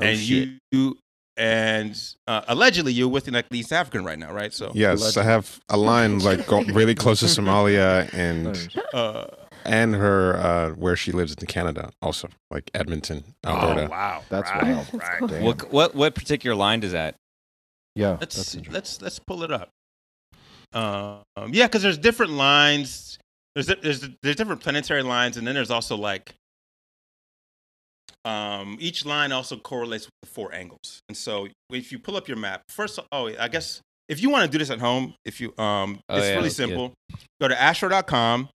[0.00, 0.48] Oh, and shit.
[0.48, 0.98] you, you
[1.36, 4.52] and uh, allegedly you're with like East African right now, right?
[4.52, 9.26] So Yes, I have a line like go really close to Somalia and uh,
[9.64, 13.86] and her uh, where she lives in Canada, also like Edmonton, Alberta.
[13.86, 14.88] Oh wow, That's right, wild.
[14.94, 15.18] right.
[15.18, 15.40] cool.
[15.40, 17.14] What what what particular line does that?
[17.94, 19.70] yeah, Let's let's let's pull it up.
[20.72, 23.18] Um, yeah, because there's different lines.
[23.54, 26.34] There's there's there's different planetary lines, and then there's also like
[28.24, 31.00] um, each line also correlates with the four angles.
[31.08, 34.44] And so if you pull up your map, first, oh, I guess if you want
[34.44, 36.92] to do this at home, if you um, Oh, it's yeah, really simple.
[37.40, 38.48] Go to astro.com,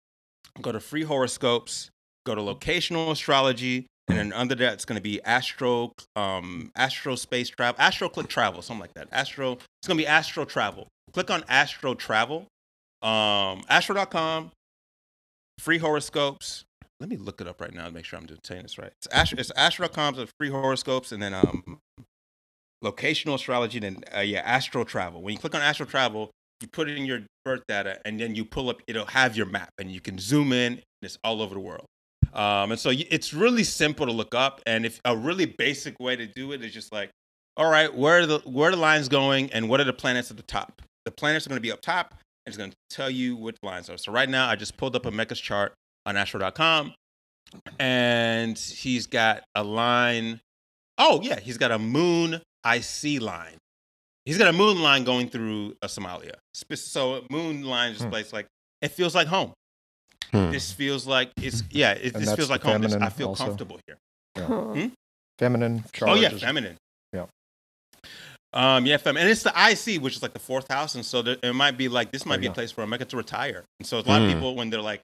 [0.62, 1.90] go to free horoscopes,
[2.26, 7.16] go to locational astrology, and then under that it's going to be astro um astro
[7.16, 10.88] space travel astro click travel something like that astro it's going to be astro travel
[11.14, 12.46] click on astro travel
[13.02, 14.52] um astro.com
[15.60, 16.64] free horoscopes
[17.00, 19.34] let me look it up right now to make sure i'm doing- this right it's
[19.34, 21.80] it's astro.com so free horoscopes and then um
[22.84, 26.30] locational astrology and then uh, yeah astro travel when you click on astro travel
[26.62, 29.70] you put in your birth data and then you pull up it'll have your map
[29.78, 31.86] and you can zoom in and it's all over the world
[32.34, 34.62] um, and so it's really simple to look up.
[34.66, 37.12] And if a really basic way to do it is just like,
[37.58, 40.32] all right, where are the where are the lines going, and what are the planets
[40.32, 40.82] at the top?
[41.06, 43.56] The planets are going to be up top, and it's going to tell you what
[43.62, 43.98] lines are.
[43.98, 45.74] So right now, I just pulled up Emeka's chart
[46.06, 46.94] on Astro.com,
[47.80, 50.40] and he's got a line.
[50.98, 53.58] Oh yeah, he's got a moon IC line.
[54.26, 56.34] He's got a moon line going through uh, Somalia.
[56.76, 58.10] So a moon line is Hmm.
[58.10, 58.48] place like
[58.82, 59.54] it feels like home.
[60.32, 60.52] Hmm.
[60.52, 61.92] This feels like it's yeah.
[61.94, 62.82] It, this feels like home.
[62.82, 63.46] This- I feel also?
[63.46, 63.98] comfortable here.
[64.38, 64.88] Huh.
[65.38, 65.84] feminine.
[66.02, 66.78] Oh yeah, feminine.
[67.14, 67.26] Yeah.
[68.54, 69.50] Um, yeah, feminine, and it's the
[69.96, 72.26] IC, which is like the fourth house, and so there, it might be like this
[72.26, 73.64] might There be you a place for Emeka to retire.
[73.80, 74.28] And so a lot Mm.
[74.28, 75.02] of people, when they're like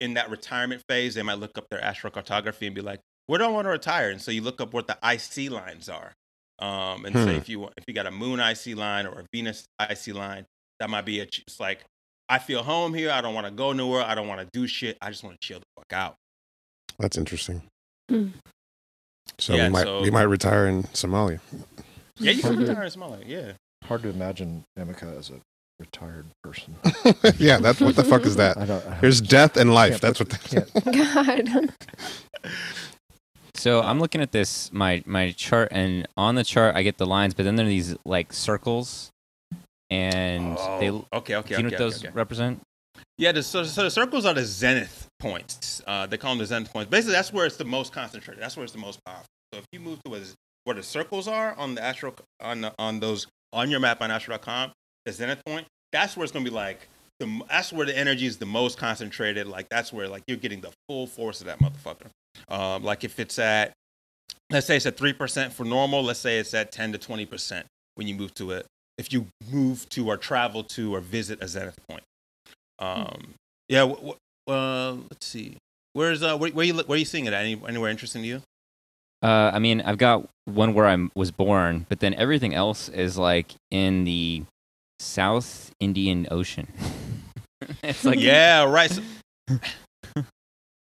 [0.00, 3.44] in that retirement phase, they might look up their astrocartography and be like, "Where do
[3.44, 6.12] I want to retire?" And so you look up what the IC lines are,
[6.58, 7.38] um, and say Hmm.
[7.38, 10.46] if you if you got a Moon IC line or a Venus IC line,
[10.80, 11.84] that might be a, it's like
[12.28, 13.10] I feel home here.
[13.10, 14.02] I don't want to go nowhere.
[14.02, 14.98] I don't want to do shit.
[15.00, 16.14] I just want to chill the fuck out.
[16.98, 17.62] That's interesting.
[18.08, 18.28] Hmm.
[19.38, 21.40] So Yeah, we might so- we might retire in Somalia.
[22.18, 23.22] Yeah, you can retire in Somalia.
[23.26, 23.52] Yeah.
[23.84, 25.40] Hard to imagine Emeka as a
[25.78, 26.76] retired person.
[27.38, 28.56] yeah, that's what the fuck is that?
[28.56, 28.86] I don't.
[28.86, 30.00] I There's death and life.
[30.00, 30.64] That's put- what.
[30.74, 31.72] That,
[32.42, 32.52] God.
[33.54, 37.06] So I'm looking at this my my chart, and on the chart I get the
[37.06, 39.10] lines, but then there are these like circles,
[39.90, 40.90] and they.
[40.90, 42.14] Oh, okay, okay, do you know okay, what those okay, okay.
[42.14, 42.60] represent?
[43.16, 45.82] Yeah, the, so, so the circles are the zenith points.
[45.86, 46.88] Uh, they call them the zenith points.
[46.88, 48.40] Basically, that's where it's the most concentrated.
[48.42, 49.26] That's where it's the most powerful.
[49.52, 50.20] So if you move to where,
[50.64, 54.10] where the circles are on the astro on the, on those on your map on
[54.12, 54.72] astro.com,
[55.08, 58.36] the zenith point, that's where it's gonna be like the that's where the energy is
[58.36, 59.46] the most concentrated.
[59.46, 62.08] Like that's where like you're getting the full force of that motherfucker.
[62.48, 63.72] Um, like if it's at
[64.50, 67.26] let's say it's at three percent for normal, let's say it's at ten to twenty
[67.26, 67.66] percent
[67.96, 68.66] when you move to it.
[68.98, 72.02] If you move to or travel to or visit a zenith point.
[72.78, 73.34] Um,
[73.68, 73.80] yeah.
[73.80, 74.16] W- w-
[74.48, 75.56] uh, let's see.
[75.92, 77.32] Where's uh, where, where you where are you seeing it?
[77.32, 77.42] At?
[77.42, 78.42] Any, anywhere interesting to you?
[79.22, 83.18] Uh, I mean, I've got one where I was born, but then everything else is
[83.18, 84.44] like in the
[84.98, 86.68] South Indian Ocean.
[87.82, 88.90] it's like yeah, right.
[88.90, 89.02] So,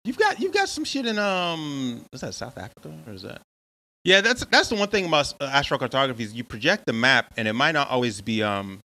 [0.04, 3.42] you've got you've got some shit in um, is that South Africa or is that?
[4.04, 7.46] Yeah, that's that's the one thing about uh, astrocartography is you project the map and
[7.46, 8.80] it might not always be um,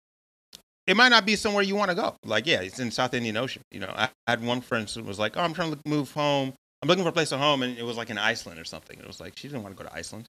[0.88, 2.16] it might not be somewhere you want to go.
[2.26, 3.62] Like yeah, it's in South Indian Ocean.
[3.72, 6.12] You know, I, I had one friend who was like, oh, I'm trying to move
[6.12, 6.54] home.
[6.82, 9.00] I'm looking for a place to home, and it was like in Iceland or something.
[9.00, 10.26] It was like she didn't want to go to Iceland.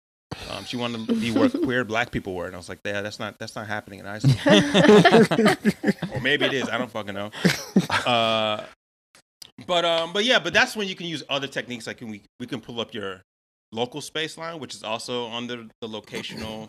[0.50, 3.00] Um, she wanted to be where queer black people were, and I was like, yeah,
[3.00, 4.38] that's not that's not happening in Iceland.
[6.12, 6.68] or maybe it is.
[6.68, 7.30] I don't fucking know.
[7.90, 8.64] Uh,
[9.66, 11.86] but um, but yeah, but that's when you can use other techniques.
[11.86, 13.22] Like we we can pull up your
[13.72, 16.68] local space line, which is also under the locational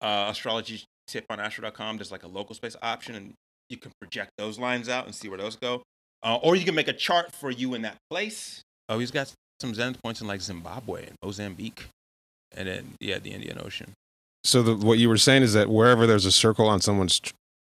[0.00, 1.96] uh, astrology tip on astro.com.
[1.96, 3.34] There's like a local space option, and
[3.68, 5.82] you can project those lines out and see where those go.
[6.22, 8.62] Uh, or you can make a chart for you in that place.
[8.88, 11.86] Oh, he's got some zenith points in like Zimbabwe and Mozambique,
[12.56, 13.92] and then yeah, the Indian Ocean.
[14.44, 17.20] So the, what you were saying is that wherever there's a circle on someone's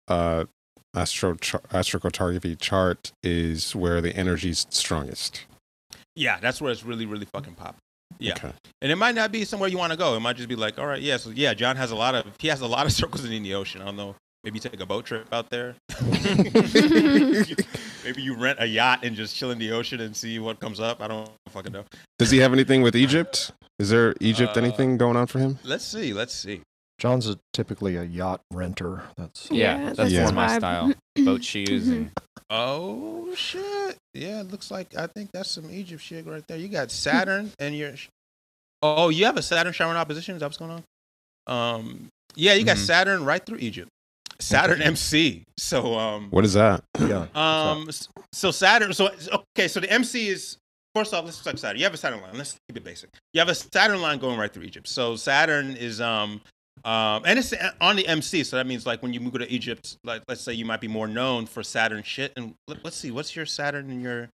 [0.09, 0.47] uh,
[0.95, 5.45] astro astrocartography chart is where the energy's strongest.
[6.15, 7.81] Yeah, that's where it's really really fucking popping.
[8.19, 8.35] Yeah.
[8.35, 8.53] Okay.
[8.81, 10.17] And it might not be somewhere you want to go.
[10.17, 12.27] It might just be like, all right, yeah, so yeah, John has a lot of
[12.39, 13.83] he has a lot of circles in the Indian ocean.
[13.83, 14.15] I don't know.
[14.47, 15.75] Maybe take a boat trip out there.
[18.05, 20.79] Maybe you rent a yacht and just chill in the ocean and see what comes
[20.79, 21.03] up.
[21.03, 21.83] I don't fucking know.
[22.21, 23.51] Does he have anything with Egypt?
[23.81, 25.59] Is there Egypt Uh, anything going on for him?
[25.65, 26.13] Let's see.
[26.13, 26.61] Let's see.
[27.01, 29.03] John's a, typically a yacht renter.
[29.17, 30.93] That's Yeah, Yeah, that's that's more my style.
[31.25, 32.13] Boat shoes and
[32.49, 33.97] Oh shit!
[34.15, 36.57] Yeah, it looks like I think that's some Egypt shit right there.
[36.57, 37.95] You got Saturn and your.
[38.81, 40.37] Oh, you have a Saturn showering opposition.
[40.37, 40.85] Is that what's going on?
[41.49, 42.07] Um,
[42.37, 42.87] yeah, you got Mhm.
[42.87, 43.89] Saturn right through Egypt.
[44.41, 45.45] Saturn MC.
[45.59, 46.83] So um, What is that?
[47.01, 47.27] yeah.
[47.35, 47.89] Um.
[48.33, 48.93] So Saturn.
[48.93, 49.11] So
[49.57, 49.69] okay.
[49.69, 50.59] So the MC is
[50.95, 51.25] first off.
[51.25, 51.79] Let's talk Saturn.
[51.79, 52.37] You have a Saturn line.
[52.37, 53.11] Let's keep it basic.
[53.33, 54.89] You have a Saturn line going right through Egypt.
[54.89, 56.41] So Saturn is um
[56.85, 58.45] um and it's on the MC.
[58.45, 60.89] So that means like when you move to Egypt, like let's say you might be
[60.89, 62.33] more known for Saturn shit.
[62.37, 64.29] And let, let's see, what's your Saturn in your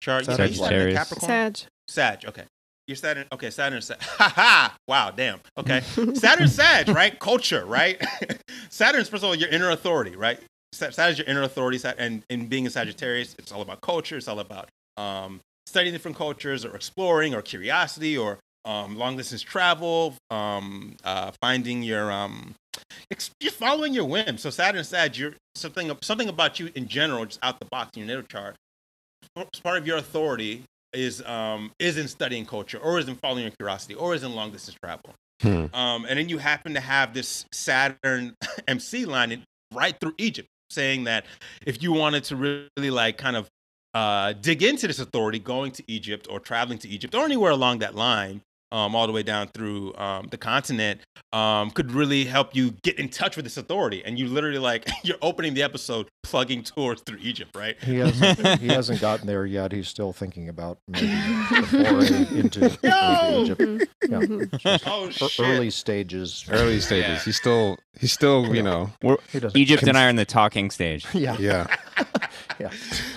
[0.00, 0.22] chart?
[0.24, 0.98] You know, Saturn Sagittarius.
[0.98, 1.28] Capricorn.
[1.28, 1.68] Sag.
[1.88, 2.24] Sag.
[2.26, 2.44] Okay.
[2.86, 3.26] Your Saturn.
[3.32, 3.50] Okay.
[3.50, 3.82] Saturn.
[3.82, 3.98] Sag.
[4.02, 4.76] Ha ha.
[4.86, 5.10] Wow.
[5.10, 5.40] Damn.
[5.58, 5.80] Okay.
[6.14, 7.18] Saturn Sag, right?
[7.18, 8.00] Culture, right?
[8.68, 10.38] Saturn's first of all your inner authority, right?
[10.72, 14.16] Saturn's your inner authority, and in being a Sagittarius, it's all about culture.
[14.16, 19.42] It's all about um, studying different cultures, or exploring, or curiosity, or um, long distance
[19.42, 22.54] travel, um, uh, finding your um,
[23.10, 24.36] ex- just following your whim.
[24.38, 28.00] So Saturn Sag, you're something something about you in general, just out the box in
[28.00, 28.54] your natal chart.
[29.34, 33.42] It's Part of your authority is um, is in studying culture, or is in following
[33.42, 35.14] your curiosity, or is in long distance travel.
[35.42, 35.66] Hmm.
[35.74, 38.34] Um, and then you happen to have this Saturn
[38.68, 39.44] MC line in,
[39.74, 41.26] right through Egypt, saying that
[41.66, 43.48] if you wanted to really like kind of
[43.94, 47.78] uh, dig into this authority, going to Egypt or traveling to Egypt or anywhere along
[47.78, 51.00] that line, um, all the way down through um, the continent,
[51.32, 54.02] um, could really help you get in touch with this authority.
[54.04, 57.76] And you literally like you're opening the episode plugging tours through Egypt, right?
[57.82, 59.72] He hasn't, he hasn't gotten there yet.
[59.72, 63.44] He's still thinking about maybe the foray into, Yo!
[63.44, 64.62] into Egypt.
[64.64, 64.78] Yeah.
[64.86, 65.40] Oh shit!
[65.40, 66.44] early stages.
[66.48, 67.08] Early stages.
[67.08, 67.18] Yeah.
[67.20, 68.90] He's still he's still you know
[69.32, 71.06] He doesn't Egypt and I are in the talking stage.
[71.12, 71.36] Yeah.
[71.38, 71.66] yeah.
[72.58, 72.70] Yeah.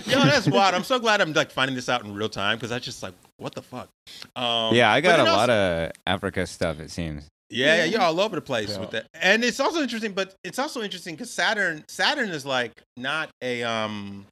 [0.06, 0.76] Yo, that's wild.
[0.76, 3.14] I'm so glad I'm like finding this out in real time because I just like
[3.40, 3.90] what the fuck.
[4.36, 6.80] Um, yeah, I got a also- lot of Africa stuff.
[6.80, 7.26] It seems.
[7.52, 8.80] Yeah, yeah, you're all over the place Yeah.
[8.80, 9.08] with that.
[9.16, 13.64] And it's also interesting, but it's also interesting because Saturn, Saturn is like not a
[13.64, 14.26] um.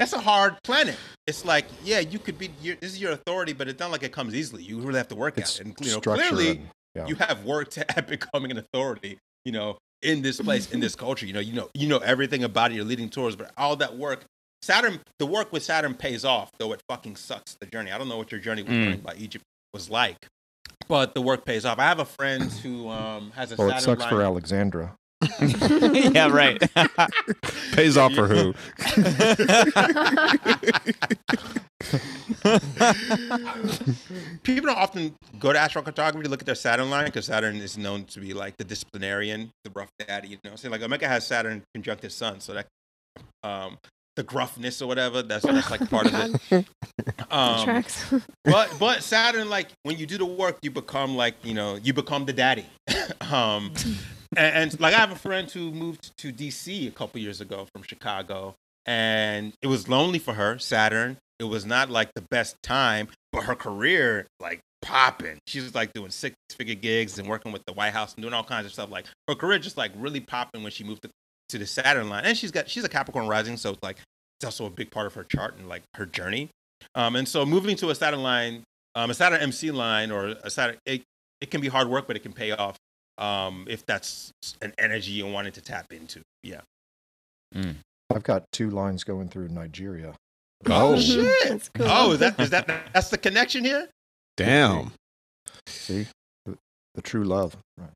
[0.00, 0.96] That's a hard planet.
[1.26, 2.50] It's like, yeah, you could be.
[2.62, 4.62] Your, this is your authority, but it's not like it comes easily.
[4.62, 5.76] You really have to work It's at it.
[5.78, 7.06] And you know, clearly, and- yeah.
[7.06, 9.18] you have worked at becoming an authority.
[9.44, 11.26] You know, in this place, in this culture.
[11.26, 12.76] You know, you know, you know everything about it.
[12.76, 14.24] You're leading tours, but all that work,
[14.62, 16.50] Saturn, the work with Saturn pays off.
[16.58, 17.56] Though it fucking sucks.
[17.60, 17.90] The journey.
[17.92, 18.84] I don't know what your journey with Mm.
[18.84, 20.16] learning about Egypt was like,
[20.88, 21.78] but the work pays off.
[21.78, 24.10] I have a friend who um, has a Well, Saturn it sucks line.
[24.10, 24.94] for Alexandra.
[26.12, 26.58] yeah, right.
[27.72, 28.54] Pays off for who?
[34.42, 37.78] People don't often go to astrocartography to look at their Saturn line because Saturn is
[37.78, 40.28] known to be like the disciplinarian, the rough daddy.
[40.28, 42.66] You know, so like Omega has Saturn conjunct his sun, so that
[43.42, 43.78] um,
[44.20, 46.66] the gruffness or whatever that's that's like part of it.
[47.30, 48.12] Um, Tracks.
[48.44, 51.94] but but Saturn, like when you do the work, you become like you know you
[51.94, 52.66] become the daddy.
[53.30, 53.72] um,
[54.36, 57.66] and, and like I have a friend who moved to DC a couple years ago
[57.72, 58.54] from Chicago,
[58.84, 60.58] and it was lonely for her.
[60.58, 61.16] Saturn.
[61.38, 65.38] It was not like the best time, but her career like popping.
[65.46, 68.34] She was like doing six figure gigs and working with the White House and doing
[68.34, 68.90] all kinds of stuff.
[68.90, 71.10] Like her career just like really popping when she moved to,
[71.50, 72.24] to the Saturn line.
[72.24, 73.96] And she's got she's a Capricorn rising, so it's like
[74.40, 76.48] it's also a big part of her chart and like her journey.
[76.94, 78.62] Um, and so moving to a Saturn line,
[78.94, 81.02] um, a Saturn MC line or a Saturn, it,
[81.42, 82.76] it can be hard work, but it can pay off
[83.18, 86.22] um, if that's an energy you wanted to tap into.
[86.42, 86.62] Yeah.
[87.54, 87.76] Mm.
[88.14, 90.14] I've got two lines going through Nigeria.
[90.66, 91.68] Oh, shit!
[91.74, 91.86] Cool.
[91.88, 93.88] Oh, is that is that that's the connection here?
[94.36, 94.92] damn.
[95.66, 96.06] See?
[96.94, 97.56] The, the true love.
[97.78, 97.90] Right.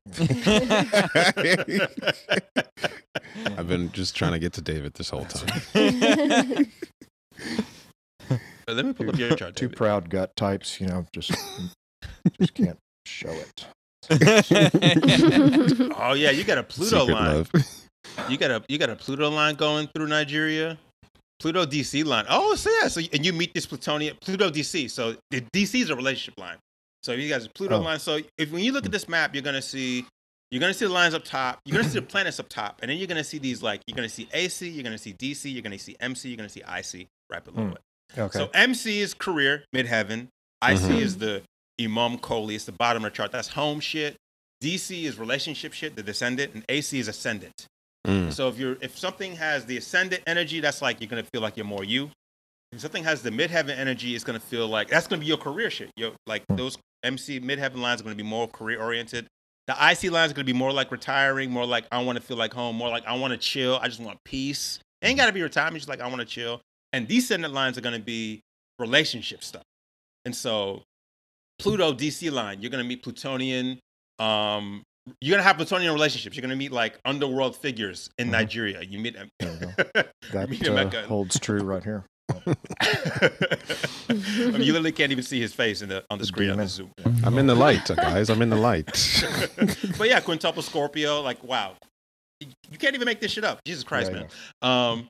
[3.57, 6.67] I've been just trying to get to David this whole time.
[8.67, 9.55] Uh, let me pull up your chart.
[9.55, 9.77] Two David.
[9.77, 11.31] proud gut types, you know, just
[12.39, 13.67] just can't show it.
[15.97, 17.35] Oh yeah, you got a Pluto Secret line.
[17.35, 17.51] love.
[18.29, 20.77] You got a you got a Pluto line going through Nigeria.
[21.39, 22.25] Pluto DC line.
[22.29, 22.87] Oh, so yeah.
[22.87, 24.89] So and you meet this Plutonian Pluto DC.
[24.89, 26.57] So the DC is a relationship line.
[27.05, 27.81] So you guys Pluto Oh.
[27.81, 27.99] line.
[27.99, 30.05] So if when you look at this map, you're gonna see
[30.49, 31.59] you're gonna see the lines up top.
[31.63, 33.95] You're gonna see the planets up top, and then you're gonna see these like you're
[33.95, 37.07] gonna see AC, you're gonna see DC, you're gonna see MC, you're gonna see IC
[37.29, 37.71] right below Hmm.
[37.73, 37.81] it.
[38.19, 38.37] Okay.
[38.39, 40.29] So MC is career, midheaven.
[40.63, 40.99] IC Mhm.
[41.01, 41.43] is the
[41.79, 42.55] Imam Kohli.
[42.55, 43.31] It's the bottom of the chart.
[43.31, 44.15] That's home shit.
[44.63, 47.67] DC is relationship shit, the descendant, and AC is ascendant.
[48.07, 48.33] Mm.
[48.33, 51.55] So if you're if something has the ascendant energy, that's like you're gonna feel like
[51.55, 52.09] you're more you.
[52.71, 55.69] If something has the midheaven energy, it's gonna feel like that's gonna be your career
[55.69, 55.91] shit.
[55.97, 59.27] Your like those MC midheaven lines are gonna be more career oriented.
[59.67, 62.37] The IC lines are gonna be more like retiring, more like I want to feel
[62.37, 63.79] like home, more like I want to chill.
[63.81, 64.79] I just want peace.
[65.01, 65.77] It ain't gotta be retirement.
[65.77, 66.61] Just like I want to chill.
[66.93, 68.41] And descendant lines are gonna be
[68.79, 69.63] relationship stuff.
[70.25, 70.83] And so
[71.59, 73.79] Pluto DC line, you're gonna meet Plutonian.
[74.19, 74.83] Um,
[75.21, 76.35] you're gonna have Plutonian relationships.
[76.35, 78.31] You're gonna meet like underworld figures in Mhm.
[78.31, 78.81] Nigeria.
[78.81, 79.29] You meet them.
[80.31, 82.05] That meet uh, holds true right here.
[82.47, 84.13] I
[84.51, 86.67] mean, you literally can't even see his face in the on the screen on the.
[86.67, 86.91] Zoom.
[87.23, 88.29] I'm in the light, guys.
[88.29, 88.85] I'm in the light.
[89.97, 91.75] but yeah, quintuple Scorpio, like wow,
[92.41, 93.63] you can't even make this shit up.
[93.65, 94.27] Jesus Christ, Yeah, man.
[94.61, 95.07] Um,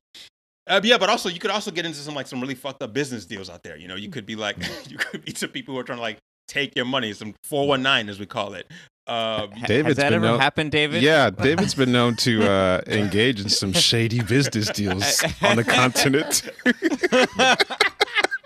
[0.68, 2.94] uh, yeah, but also you could also get into some like some really fucked up
[2.94, 3.78] business deals out there.
[3.78, 4.58] You know, you could be like,
[4.90, 7.68] you could be some people who are trying to like take your money, some four
[7.68, 8.70] one nine as we call it.
[9.08, 11.04] Um, Ha- David's Has that ever known- happened, David?
[11.04, 16.42] Yeah, David's been known to uh, engage in some shady business deals on the continent.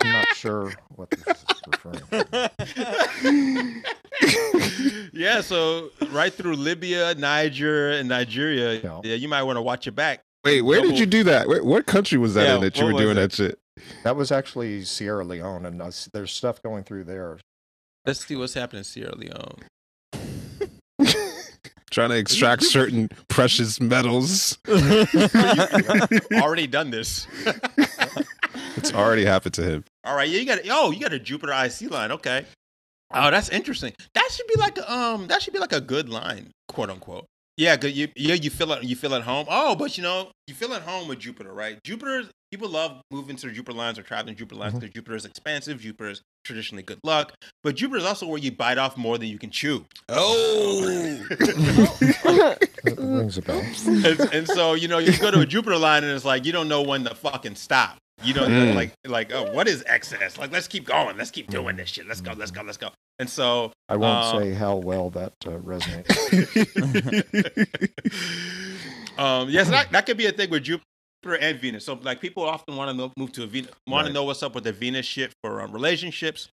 [0.02, 3.80] I'm not sure what this is referring to.
[5.14, 9.02] yeah, so right through Libya, Niger, and Nigeria, Yeah.
[9.04, 10.24] yeah, you might want to watch your back.
[10.46, 11.48] Wait, where did you do that?
[11.48, 13.16] Where, what country was that Yeah, in that you were doing it?
[13.16, 13.60] that shit?
[14.04, 17.40] That was actually Sierra Leone, and I s- there's stuff going through there.
[18.06, 19.56] Let's see what's happening in Sierra Leone.
[21.90, 24.58] Trying to extract certain precious metals.
[26.34, 27.28] Already done this.
[28.76, 29.84] It's already happened to him.
[30.04, 32.12] All right, yeah, you got oh, you got a Jupiter IC line.
[32.12, 32.46] Okay.
[33.12, 33.94] Oh, that's interesting.
[34.14, 37.26] That should be like a, um, that should be like a good line, quote unquote.
[37.58, 37.96] Yeah, good.
[37.96, 38.84] You yeah, you feel it.
[38.84, 39.48] You feel at home.
[39.50, 41.78] Oh, but you know, you feel at home with Jupiter, right?
[41.84, 42.24] Jupiter.
[42.52, 45.80] People love moving to the Jupiter lines or traveling Jupiter lines because Jupiter is expansive.
[45.80, 49.28] Jupiter is traditionally good luck, but Jupiter is also where you bite off more than
[49.28, 49.86] you can chew.
[50.10, 51.26] Oh,
[52.98, 53.62] rings a bell.
[53.88, 56.52] and, and so you know you go to a Jupiter line and it's like you
[56.52, 57.98] don't know when to fucking stop.
[58.22, 58.76] You don't Mm.
[58.76, 60.38] like like oh what is excess?
[60.38, 61.18] Like let's keep going.
[61.18, 62.06] Let's keep doing this shit.
[62.08, 62.34] Let's go.
[62.34, 62.62] Let's go.
[62.64, 62.90] Let's go.
[63.18, 66.10] And so I won't Um, say how well that uh, resonates.
[69.18, 70.86] um yes that, that could be a thing with Jupiter
[71.24, 71.86] and Venus.
[71.86, 74.56] So like people often want to move to a Venus want to know what's up
[74.56, 76.50] with the Venus shit for um, relationships.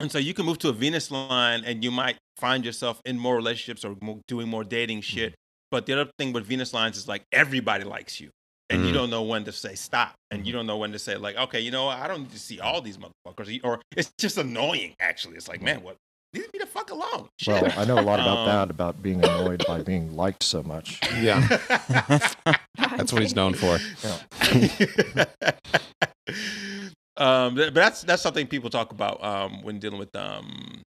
[0.00, 3.18] And so you can move to a Venus line and you might find yourself in
[3.18, 5.34] more relationships or mo- doing more dating shit.
[5.70, 8.30] But the other thing with Venus lines is like everybody likes you.
[8.70, 8.94] And you Mm.
[8.94, 10.14] don't know when to say stop.
[10.30, 11.98] And you don't know when to say, like, okay, you know what?
[12.00, 13.60] I don't need to see all these motherfuckers.
[13.64, 15.36] Or it's just annoying, actually.
[15.36, 15.96] It's like, man, what?
[16.34, 17.28] Leave me the fuck alone.
[17.38, 17.62] Shit.
[17.62, 20.62] Well, I know a lot about Um, that, about being annoyed by being liked so
[20.62, 21.00] much.
[21.20, 21.40] yeah,
[22.96, 23.78] that's what he's known for.
[27.16, 30.82] um, but that's that's something people talk about um, when dealing with um,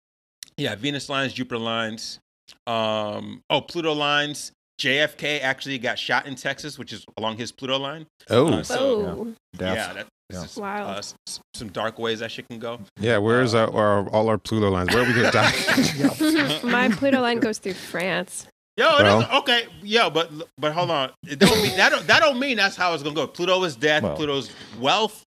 [0.57, 2.19] yeah, Venus lines, Jupiter lines,
[2.65, 4.51] um, oh, Pluto lines.
[4.81, 8.05] JFK actually got shot in Texas, which is along his Pluto line.
[8.29, 9.75] Oh, Uh, so oh, Death.
[9.75, 10.41] yeah, that's Yeah.
[10.41, 10.87] just, Wow.
[10.89, 12.79] uh, s- s- some dark ways that shit can go.
[12.99, 13.17] yeah.
[13.17, 14.93] Where's our, our all our Pluto lines?
[14.93, 16.59] Where are we gonna die?
[16.63, 18.45] my Pluto line goes through France.
[18.77, 21.11] Yo, Well- okay, yeah, but but hold on.
[21.27, 23.25] It don't mean that don't, that don't mean that's how it's gonna go.
[23.27, 24.03] Pluto is death.
[24.03, 24.15] Well.
[24.15, 25.23] Pluto's wealth.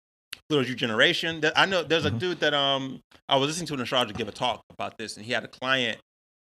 [0.48, 1.44] Pluto's your generation.
[1.54, 2.18] I know there's a Mhm.
[2.18, 5.24] dude that um I was listening to an astrologer give a talk about this, and
[5.26, 5.98] he had a client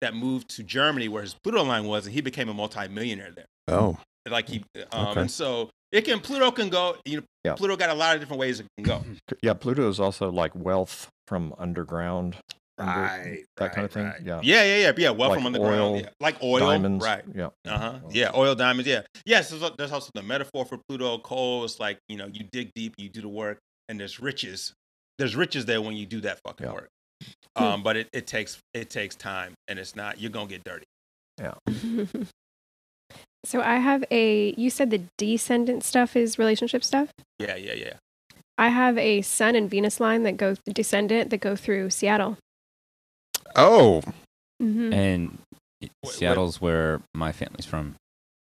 [0.04, 3.46] that moved to Germany where his Pluto line was, and he became a multimillionaire there.
[3.70, 3.98] oh,
[4.30, 5.22] Like he, um, Okay.
[5.22, 6.96] and so it can Pluto can go.
[7.06, 7.56] You know, Yeah.
[7.56, 9.04] Pluto got a lot of different ways it can go.
[9.42, 12.38] Yeah, Pluto is also like wealth from underground.
[12.78, 14.12] under- that kind of thing.
[14.26, 14.40] Yeah.
[14.44, 15.10] Yeah, yeah, yeah, yeah.
[15.12, 16.10] Well, Like from underground, oil, yeah.
[16.20, 17.04] like oil, Diamonds.
[17.06, 17.24] right?
[17.36, 17.50] Yeah.
[17.68, 18.00] Uh huh.
[18.10, 18.88] Yeah, oil diamonds.
[18.88, 19.02] Yeah.
[19.26, 19.50] Yes.
[19.52, 21.20] there's, there's also the metaphor for Pluto.
[21.20, 24.74] Coal is like you know you dig deep, you do the work, and there's riches.
[25.20, 26.74] There's riches there when you do that fucking Yeah.
[26.74, 26.90] work.
[27.56, 30.86] Um, but it, it takes it takes time, and it's not you're gonna get dirty.
[31.40, 31.54] Yeah.
[33.46, 34.54] so I have a.
[34.58, 37.10] You said the descendant stuff is relationship stuff.
[37.40, 37.94] Yeah, yeah, yeah.
[38.58, 42.38] I have a Sun and Venus line that go descendant that go through Seattle.
[43.56, 44.02] oh,
[44.62, 44.94] Mm-hmm.
[44.94, 45.38] And
[45.82, 45.92] wait.
[46.06, 47.96] Seattle's where my family's from.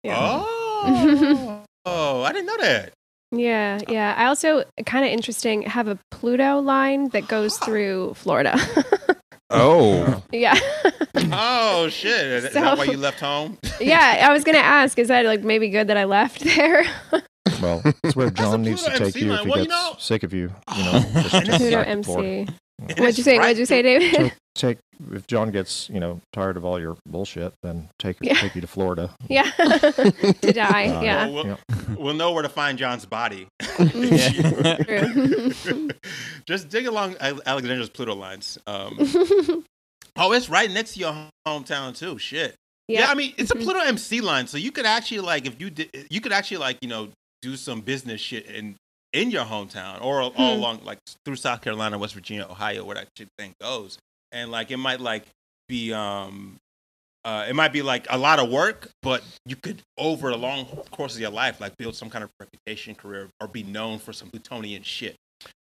[0.04, 0.16] Yeah.
[0.20, 2.92] Oh, oh, I didn't know that.
[3.32, 4.14] Yeah, yeah.
[4.16, 7.64] I also kind of interesting have a Pluto line that goes ah.
[7.64, 8.58] through Florida.
[9.50, 10.22] oh.
[10.32, 10.58] yeah.
[11.32, 12.12] Oh shit!
[12.26, 13.58] Is So- that why you left home?
[13.80, 16.84] yeah, I was gonna ask, is that like maybe good that I left there?
[17.62, 19.38] Well, that's where That's John needs to take MC you line.
[19.38, 20.52] if he Well, you gets know- sick of you.
[20.76, 22.54] You know, just And take it's you Pluto back to Florida.
[22.80, 22.90] MC.
[22.92, 23.38] And What'd you say?
[23.38, 24.32] right What'd you say, through- David?
[24.54, 24.78] take
[25.12, 28.34] if John gets you know tired of all your bullshit, then take Yeah.
[28.34, 29.10] take you to Florida.
[29.28, 29.42] Yeah.
[29.50, 30.88] to die.
[30.88, 31.26] Uh, yeah.
[31.28, 33.48] Well, we'll, we'll know where to find John's body.
[34.92, 35.88] True.
[36.46, 38.58] Just dig along Ale- Alexandra's Pluto lines.
[38.66, 38.96] Um,
[40.16, 41.14] oh, it's right next to your
[41.46, 42.18] hometown too.
[42.18, 42.54] Shit.
[42.88, 43.06] Yeah, yeah.
[43.10, 43.62] I mean it's a Mhm.
[43.64, 46.78] Pluto MC line, so you could actually like if you did, you could actually like
[46.82, 47.08] you know
[47.42, 48.76] do some business shit in
[49.16, 50.40] in your hometown or all Hmm.
[50.60, 53.98] along like through South Carolina, West Virginia, Ohio, where that shit thing goes,
[54.32, 55.24] and like it might like
[55.68, 56.56] be um.
[57.24, 60.64] Uh, it might be like a lot of work, but you could, over a long
[60.92, 64.12] course of your life, like build some kind of reputation, career, or be known for
[64.12, 65.16] some Plutonian shit.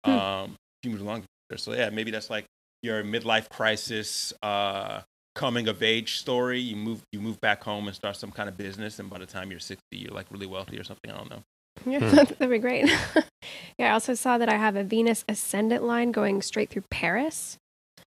[0.03, 0.11] Hmm.
[0.11, 1.59] Um, you move along there.
[1.59, 2.45] So yeah, maybe that's like
[2.81, 5.01] your midlife crisis, uh,
[5.35, 6.59] coming of age story.
[6.59, 9.27] You move you move back home and start some kind of business, and by the
[9.27, 11.11] time you're sixty, you're like really wealthy or something.
[11.11, 11.43] I don't know.
[11.85, 12.15] Yeah, Hmm.
[12.15, 12.85] that'd be great.
[13.77, 17.57] yeah, I also saw that I have a Venus ascendant line going straight through Paris,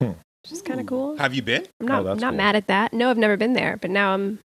[0.01, 0.11] Hmm.
[0.43, 1.17] which is kind of cool.
[1.17, 1.67] Have you been?
[1.81, 2.33] I'm not Oh, not cool.
[2.37, 2.93] mad at that.
[2.93, 4.39] No, I've never been there, but now I'm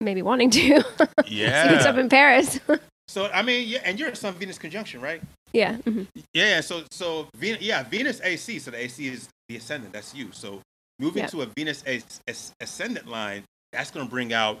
[0.00, 0.60] maybe wanting to.
[1.26, 2.60] See what's up in Paris.
[3.08, 5.20] So I mean, yeah, and you're a Sun Venus conjunction, right?
[5.52, 5.76] yeah.
[5.84, 6.06] mhm.
[6.32, 6.60] Yeah, yeah.
[6.62, 8.58] So so Venus, yeah, Venus AC.
[8.58, 9.92] So the AC is the ascendant.
[9.92, 10.28] That's you.
[10.32, 10.60] So
[10.98, 11.28] moving Yeah.
[11.28, 13.42] to a Venus as- as- ascendant line,
[13.72, 14.60] that's gonna bring out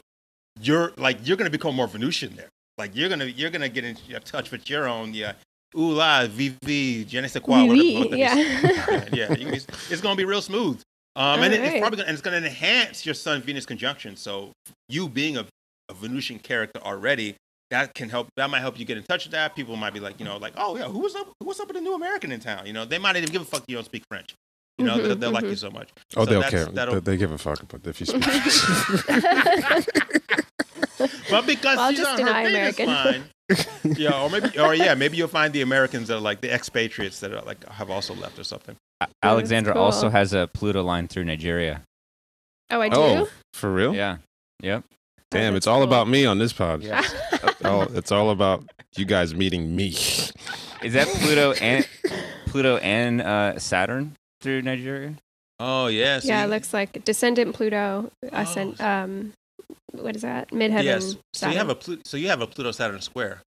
[0.60, 2.48] your like you're gonna become more Venusian there.
[2.82, 5.34] Like you're gonna you're gonna get in touch with your own yeah.
[5.78, 8.34] Ooh la, vivi, je ne sais quoi, Oui, whatever- oui, yeah.
[9.12, 9.60] yeah, you can be-
[9.92, 10.80] it's gonna be real smooth.
[11.14, 14.16] Um, and it, it's probably gonna, and it's gonna enhance your Sun Venus conjunction.
[14.16, 14.50] So
[14.88, 15.46] you being a,
[15.88, 17.36] a Venusian character already,
[17.70, 18.26] that can help.
[18.36, 19.54] That might help you get in touch with that.
[19.54, 21.28] People might be like, you know, like, oh yeah, who's up?
[21.38, 22.66] What's up with the new American in town?
[22.66, 23.62] You know, they might not even give a fuck.
[23.68, 24.34] You don't speak French.
[24.78, 25.90] You know, they'll, Mhm, they'll like you so much.
[26.16, 26.86] Oh, So they'll that's- care.
[26.86, 28.24] They, they give a fuck about if you speak.
[31.32, 32.86] But because Well, I'll she's just on her deny Venus American.
[32.86, 33.24] line,
[33.98, 37.18] yeah, or maybe, or yeah, maybe you'll find the Americans that are like the expatriates
[37.20, 38.76] that are like have also left or something.
[39.22, 39.82] Alexandra cool.
[39.82, 41.82] also has a Pluto line through Nigeria.
[42.70, 42.94] oh, I do.
[42.96, 43.94] oh, for real?
[43.94, 44.18] Yeah.
[44.62, 44.84] Yep.
[45.32, 45.88] Damn, Oh, it's that's all cool.
[45.88, 46.82] about me on this pod.
[46.82, 47.12] Yes.
[47.64, 48.64] Oh, it's all about
[48.96, 49.88] you guys meeting me.
[50.82, 51.88] Is that Pluto and
[52.46, 55.14] Pluto and uh, Saturn through Nigeria?
[55.58, 58.84] Oh yeah, so yeah, you- it looks like descendant Pluto, ascend, Oh.
[58.86, 59.32] um,
[59.92, 60.50] what is that?
[60.50, 60.84] Midheaven.
[60.84, 61.16] yes.
[61.34, 63.40] So you have a Plu- so you have a Pluto Saturn square.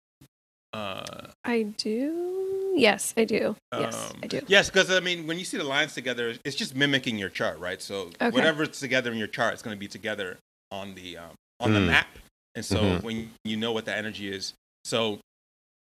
[0.72, 2.74] Uh, I do.
[2.76, 3.56] Yes, I do.
[3.78, 4.42] Yes, Um, I do.
[4.48, 7.60] Yes, because I mean, when you see the lines together, it's just mimicking your chart,
[7.60, 7.80] right?
[7.82, 8.32] So Okay.
[8.32, 10.38] whatever's together in your chart, it's going to be together
[10.72, 11.88] on the um, on the Mm.
[11.88, 12.08] map.
[12.56, 13.04] And so Mhm.
[13.04, 14.54] when you know what that energy is,
[14.84, 15.20] so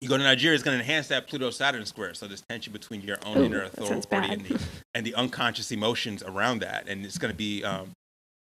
[0.01, 2.13] you go to Nigeria, it's going to enhance that Pluto Saturn square.
[2.13, 4.57] So there's tension between your own Ooh, inner authority and the
[4.93, 7.63] and the unconscious emotions around that, and it's going to be.
[7.63, 7.91] Um,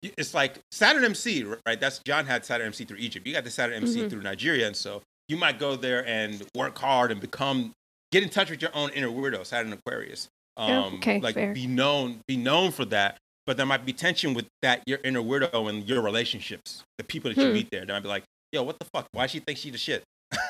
[0.02, 1.80] it's like Saturn MC, right?
[1.80, 3.26] That's John had Saturn MC through Egypt.
[3.26, 4.10] You got the Saturn MC Mhm.
[4.10, 7.72] through Nigeria, and so you might go there and work hard and become
[8.12, 10.28] get in touch with your own inner weirdo, Saturn Aquarius.
[10.56, 11.52] Um, okay, like fair.
[11.52, 13.18] be known, be known for that.
[13.46, 17.30] But there might be tension with that your inner weirdo and your relationships, the people
[17.32, 17.52] that you Hmm.
[17.54, 17.84] meet there.
[17.86, 19.06] They might be like, "Yo, what the fuck?
[19.12, 20.02] Why she think she the shit?"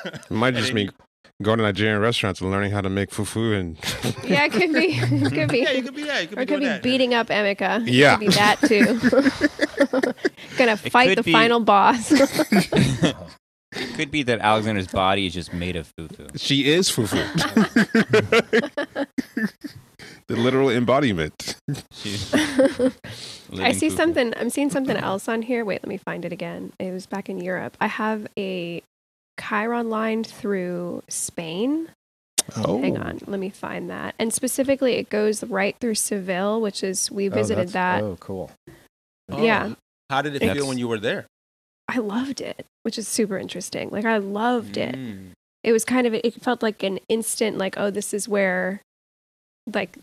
[0.05, 0.91] It might just And mean
[1.41, 3.77] going to Nigerian restaurants and learning how to make fufu and
[4.29, 4.87] Yeah, it could be.
[5.25, 5.59] It could be.
[5.59, 6.01] Yeah, you could be.
[6.03, 6.83] Yeah, you could or be it could be that.
[6.83, 7.87] beating up Emeka.
[7.87, 8.17] It Yeah.
[8.17, 8.99] could be that too.
[10.57, 12.11] Gonna fight the be- final boss.
[13.71, 16.27] It could be that Alexandra's body is just made of fufu.
[16.39, 17.23] she is fufu.
[20.27, 21.55] the literal embodiment.
[21.69, 21.73] I
[23.73, 23.95] see fufu.
[23.95, 24.33] something.
[24.37, 25.63] I'm seeing something else on here.
[25.63, 26.73] Wait, let me find it again.
[26.79, 27.77] It was back in Europe.
[27.79, 28.81] I have a
[29.41, 31.89] Chiron line through Spain.
[32.57, 34.15] Oh, Hang on, let me find that.
[34.17, 38.03] And specifically, it goes right through Seville, which is we Oh, visited that's- that.
[38.03, 38.51] Oh, cool.
[39.31, 39.73] Oh, Yeah.
[40.09, 41.27] How did it feel when you were there?
[41.87, 43.89] I loved it, which is super interesting.
[43.91, 44.95] Like I loved it.
[44.95, 45.31] Mm.
[45.63, 48.81] It was kind of it felt like an instant like oh this is where
[49.71, 49.97] like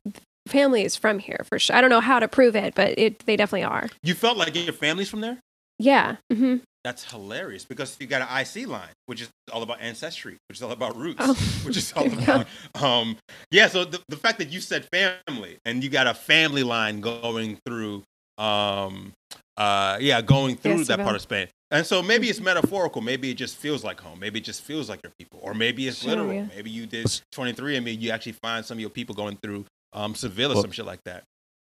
[0.47, 1.75] family is from here for sure.
[1.75, 3.89] I don't know how to prove it, but it they definitely are.
[4.05, 5.39] You felt like your family's from there.
[5.81, 6.17] Yeah.
[6.33, 10.59] hmm That's hilarious because you got an IC line, which is all about ancestry, which
[10.59, 11.35] is all about roots, Oh,
[11.67, 12.33] which is all there you go.
[12.45, 12.47] about
[12.81, 13.17] um
[13.51, 13.67] yeah.
[13.67, 17.59] So the, the fact that you said family and you got a family line going
[17.67, 18.05] through
[18.39, 19.13] um
[19.57, 23.31] uh yeah going through Yes, that part of Spain, and so maybe it's metaphorical, maybe
[23.33, 25.99] it just feels like home, maybe it just feels like your people, or maybe it's
[26.03, 26.33] Sure, literal.
[26.35, 26.47] yeah.
[26.55, 29.39] Maybe you did twenty three and me, you actually find some of your people going
[29.43, 31.25] through um Seville or Well- some shit like that.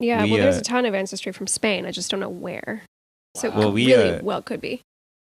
[0.01, 0.23] Yeah.
[0.25, 1.87] We, well, there's uh, a ton of ancestry from Spain.
[1.87, 2.83] I just don't know where.
[3.37, 3.51] So.
[3.51, 4.81] Well, we, really uh, well could be.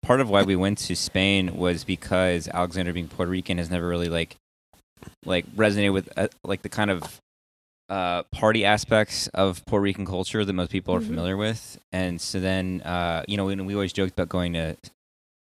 [0.05, 3.87] Part of why we went to Spain was because Alexandra being Puerto Rican has never
[3.87, 4.35] really like
[5.25, 7.19] like resonated with uh, like the kind of
[7.89, 11.07] uh, party aspects of Puerto Rican culture that most people are Mhm.
[11.07, 14.75] familiar with, and so then uh, you know we, we always joked about going to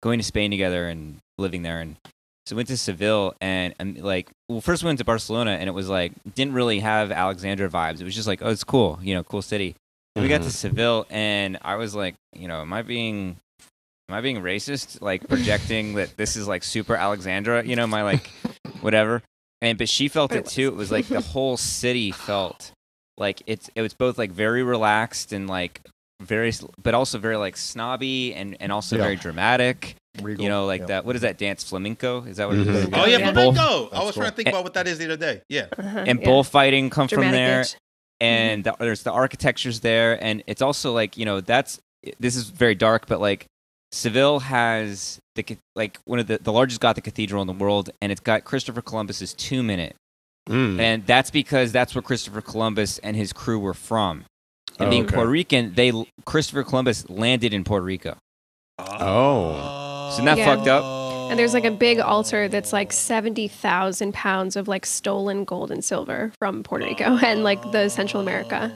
[0.00, 1.96] going to Spain together and living there, and
[2.46, 5.68] so we went to Seville and, and like well first we went to Barcelona and
[5.68, 8.00] it was like didn't really have Alexandra vibes.
[8.00, 9.74] It was just like oh it's cool, you know, cool city.
[10.16, 13.36] we got to Seville, and I was like, you know, am I being,
[14.12, 15.00] am I being racist?
[15.00, 18.28] Like projecting that this is like super Alexandra, you know, my like,
[18.80, 19.22] whatever.
[19.60, 20.68] And but she felt it it too.
[20.68, 22.72] It was like the whole city felt
[23.16, 25.80] like it's it was both like very relaxed and like
[26.20, 26.52] very,
[26.82, 29.02] but also very like snobby and and also Yeah.
[29.02, 29.94] very dramatic.
[30.20, 30.42] Regal.
[30.42, 30.86] You know, like yeah.
[30.88, 31.04] that.
[31.06, 31.64] What is that dance?
[31.64, 32.24] Flamenco?
[32.24, 32.74] Is that what it Mhm.
[32.74, 32.88] is?
[32.92, 33.32] Oh yeah, Yeah.
[33.32, 33.86] flamenco.
[33.86, 34.36] I That's was trying to cool.
[34.36, 35.40] think about what that is the other day.
[35.48, 35.66] Yeah.
[35.78, 36.24] Uh-huh, And yeah.
[36.26, 37.62] bullfighting come from there.
[37.62, 37.76] bitch.
[38.20, 41.80] and the, there's the architecture's there and it's also like you know that's
[42.20, 43.46] this is very dark but like
[43.92, 45.44] seville has the
[45.76, 48.82] like one of the, the largest gothic cathedral in the world and it's got christopher
[48.82, 49.94] columbus's tomb in it
[50.48, 50.80] Mm.
[50.80, 54.24] and that's because that's where christopher columbus and his crew were from
[54.80, 55.14] and Oh, being okay.
[55.14, 55.92] puerto rican they
[56.24, 58.16] christopher columbus landed in puerto rico
[58.78, 60.08] Oh.
[60.12, 60.44] Isn't that Yeah.
[60.56, 60.82] fucked up?
[61.30, 65.84] And there's like a big altar that's like 70,000 pounds of like stolen gold and
[65.84, 68.72] silver from Puerto Rico and like the Central America.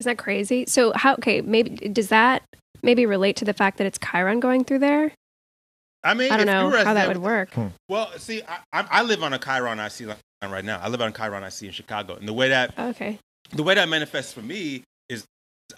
[0.00, 0.64] Isn't that crazy?
[0.66, 2.42] So, how, okay, maybe does that
[2.82, 5.12] maybe relate to the fact that it's Chiron going through there?
[6.04, 7.50] I mean, I don't if you know were how that would work.
[7.88, 10.78] Well, see, I, I, I live on a Chiron IC right now.
[10.80, 13.18] I live on Chiron IC in Chicago, and the way that Okay.
[13.52, 15.24] the way that manifests for me is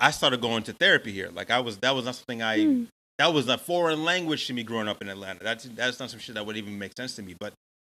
[0.01, 1.31] I started going to therapy here.
[1.33, 2.85] Like I was that was not something I Hmm.
[3.19, 5.43] that was a foreign language to me growing up in Atlanta.
[5.43, 7.35] That's that's not some shit that would even make sense to me.
[7.39, 7.55] But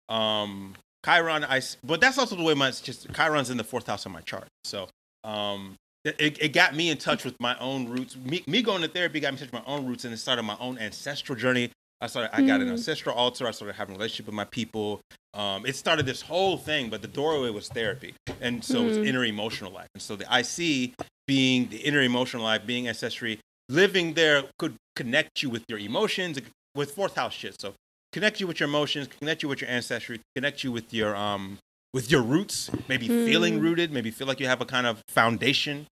[0.09, 0.75] um
[1.05, 4.13] Chiron I but that's also the way my just Chiron's in the fourth house on
[4.13, 4.47] my chart.
[4.65, 4.89] So
[5.25, 5.75] um
[6.05, 8.17] it, it got me in touch with my own roots.
[8.17, 10.17] Me, me going to therapy got me in touch with my own roots and it
[10.19, 11.71] started my own ancestral journey.
[12.01, 12.73] I started I got an Mm.
[12.73, 13.47] ancestral altar.
[13.47, 15.01] I started having a relationship with my people.
[15.35, 18.15] Um, it started this whole thing, but the doorway was therapy.
[18.41, 19.07] And so it's Mm.
[19.07, 19.89] inner emotional life.
[19.95, 20.95] And so the IC
[21.29, 23.39] being the inner emotional life, being ancestry,
[23.69, 26.41] living there could connect you with your emotions,
[26.75, 27.61] with fourth house shit.
[27.61, 27.75] So
[28.13, 31.59] connect you with your emotions, connect you with your ancestry, connect you with your um
[31.95, 33.63] with your roots, maybe feeling Mm.
[33.63, 35.87] rooted, maybe feel like you have a kind of foundation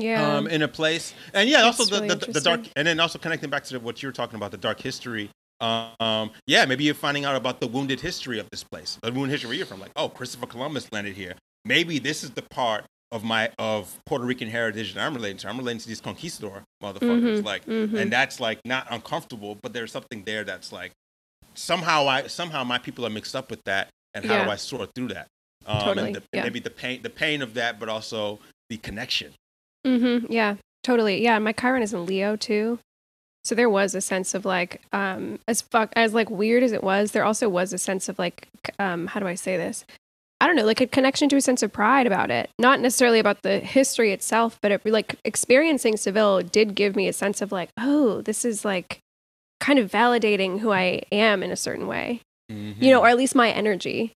[0.00, 0.36] Yeah.
[0.36, 1.14] um, in a place.
[1.34, 4.02] And yeah, also the, really the, the dark, and then also connecting back to what
[4.02, 5.30] you were talking about, the dark history.
[5.60, 9.30] Um, yeah, maybe you're finding out about the wounded history of this place, the wounded
[9.32, 9.80] history where you're from.
[9.80, 11.34] Like, oh, Christopher Columbus landed here.
[11.64, 15.48] Maybe this is the part of my of Puerto Rican heritage that I'm relating to.
[15.48, 17.40] I'm relating to these conquistador motherfuckers.
[17.40, 17.98] Mhm, Like, mhm.
[17.98, 20.92] and that's like not uncomfortable, but there's something there that's like
[21.54, 24.90] somehow I somehow my people are mixed up with that, and how do I sort
[24.94, 25.26] through that?
[25.66, 26.42] Um, Totally, and the, yeah.
[26.44, 28.38] maybe the pain the pain of that, but also
[28.70, 29.32] the connection.
[29.86, 30.30] Mm-hmm.
[30.32, 31.22] Yeah, totally.
[31.22, 32.78] Yeah, my Chiron is in Leo too.
[33.44, 36.82] So there was a sense of like, um, as fuck, as like weird as it
[36.84, 38.48] was, there also was a sense of like,
[38.78, 39.84] um, how do I say this?
[40.40, 42.50] I don't know, like a connection to a sense of pride about it.
[42.58, 47.12] Not necessarily about the history itself, but it, like experiencing Seville did give me a
[47.12, 48.98] sense of like, oh, this is like
[49.60, 53.34] kind of validating who I am in a certain way, you know, or at least
[53.34, 54.12] my energy.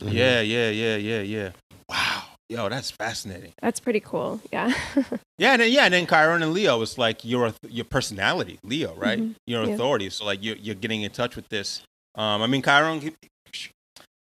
[0.00, 0.12] Mhm.
[0.12, 1.50] Yeah, yeah, yeah, yeah, yeah.
[1.90, 2.22] Wow.
[2.48, 3.52] Yo, that's fascinating.
[3.60, 4.40] That's pretty cool.
[4.52, 4.72] Yeah.
[5.38, 8.94] Yeah, and then, yeah, and then Chiron and Leo is like your your personality, Leo,
[8.94, 9.18] right?
[9.18, 9.34] Mhm.
[9.46, 9.74] Your Yeah.
[9.74, 10.08] authority.
[10.08, 11.82] So like you're you're getting in touch with this.
[12.14, 13.14] Um, I mean, Chiron.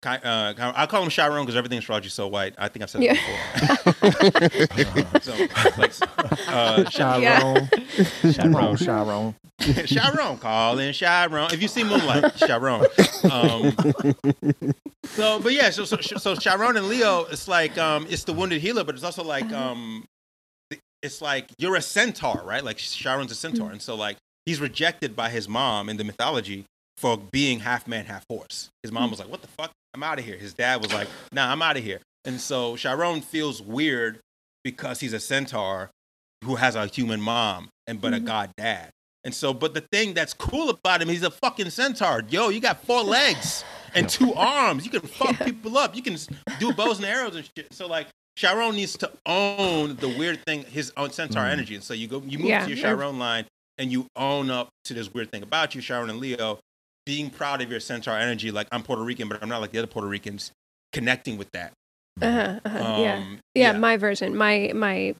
[0.02, 2.54] He- Uh, Chiron- I call him Chiron because everything in astrology is so white.
[2.58, 3.14] I think I've said Yeah.
[3.16, 5.20] it before.
[5.20, 5.32] so,
[5.78, 5.92] like,
[6.48, 7.66] uh, Chi- Yeah.
[8.32, 8.76] Sharon.
[8.76, 9.34] Sharon.
[9.86, 11.48] Chiron, call in Chiron.
[11.52, 12.84] If you see Moonlight, Chiron.
[13.30, 13.72] Um,
[15.04, 18.60] so, but yeah, so, so so Chiron and Leo, it's like um, it's the wounded
[18.60, 20.04] healer, but it's also like um,
[21.02, 22.62] it's like you're a centaur, right?
[22.62, 26.64] Like Chiron's a centaur, and so like he's rejected by his mom in the mythology
[26.98, 28.68] for being half man, half horse.
[28.82, 29.72] His mom was like, "What the fuck?
[29.96, 32.76] I'm out of here." His dad was like, "Nah, I'm out of here." And so
[32.76, 34.20] Chiron feels weird
[34.64, 35.90] because he's a centaur
[36.44, 38.24] who has a human mom and but a Mhm.
[38.26, 38.90] god dad.
[39.24, 42.22] And so, but the thing that's cool about him, he's a fucking centaur.
[42.28, 44.84] Yo, you got four legs and two arms.
[44.84, 45.96] You can fuck people up.
[45.96, 46.16] You can
[46.60, 47.72] do bows and arrows and shit.
[47.72, 51.50] So like Chiron needs to own the weird thing, his own centaur Mm.
[51.52, 51.74] energy.
[51.74, 53.46] And so you go, you move Yeah, to your Chiron line
[53.78, 56.58] and you own up to this weird thing about you, Chiron and Leo,
[57.06, 58.50] being proud of your centaur energy.
[58.50, 60.50] Like I'm Puerto Rican, but I'm not like the other Puerto Ricans.
[60.92, 61.72] Connecting with that.
[62.20, 63.16] Uh-huh, uh-huh, yeah.
[63.16, 65.14] Um, yeah, my version, my my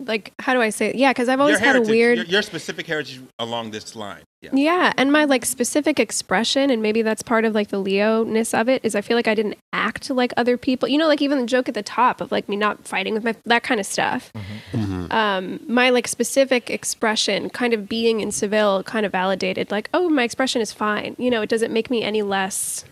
[0.00, 0.96] like how do I say it?
[0.96, 4.22] Yeah, because I've always your had a weird your, your specific heritage along this line.
[4.42, 4.50] Yeah.
[4.52, 8.54] yeah, and my like specific expression, and maybe that's part of like the Leo ness
[8.54, 10.88] of it, is I feel like I didn't act like other people.
[10.88, 13.24] You know, like even the joke at the top of like me not fighting with
[13.24, 14.32] my that kind of stuff.
[14.72, 15.12] Mhm.
[15.12, 20.08] Um, my like specific expression, kind of being in Seville, kind of validated like, oh,
[20.08, 21.14] my expression is fine.
[21.18, 22.84] You know, it doesn't make me any less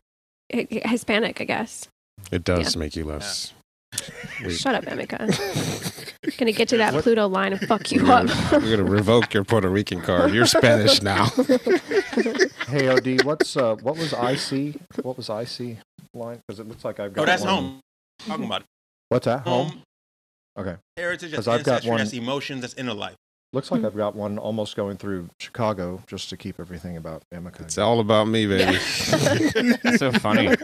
[0.50, 1.88] Hispanic, I guess.
[2.30, 3.52] It does make you less.
[4.42, 4.52] Wait.
[4.56, 6.10] Shut up, Emeka.
[6.38, 8.26] Gonna get to that What- Pluto line and fuck you We're up.
[8.26, 10.32] gonna, we're gonna revoke your Puerto Rican card.
[10.34, 11.28] You're Spanish now.
[12.66, 14.76] Hey, OD, what's uh, what was IC?
[15.02, 15.76] What was IC
[16.14, 16.40] line?
[16.48, 17.22] Because it looks like I've got.
[17.22, 17.50] Oh, that's one.
[17.52, 17.80] home.
[18.26, 18.66] Talking about it.
[19.10, 19.40] What's that?
[19.42, 19.68] Home.
[19.68, 19.82] Home.
[20.58, 20.76] Okay.
[20.96, 23.14] Heritage, that's 'Cause I've got one- that's emotions, that's inner life.
[23.52, 27.60] Looks like I've got one almost going through Chicago just to keep everything about Emeka.
[27.60, 28.72] It's all about me, baby.
[29.84, 30.56] That's so funny.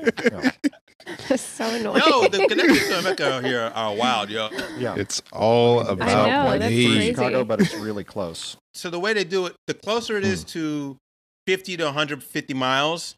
[1.37, 2.03] so annoying.
[2.07, 4.49] Yo, the connections to Emeka here are wild, yo.
[4.79, 4.95] yeah.
[4.97, 7.09] It's all know, about that's crazy.
[7.13, 8.57] Chicago, but it's really close.
[8.75, 10.49] So the way they do it, the closer it is Hmm.
[10.49, 10.97] to
[11.47, 13.15] 50 to 150 miles,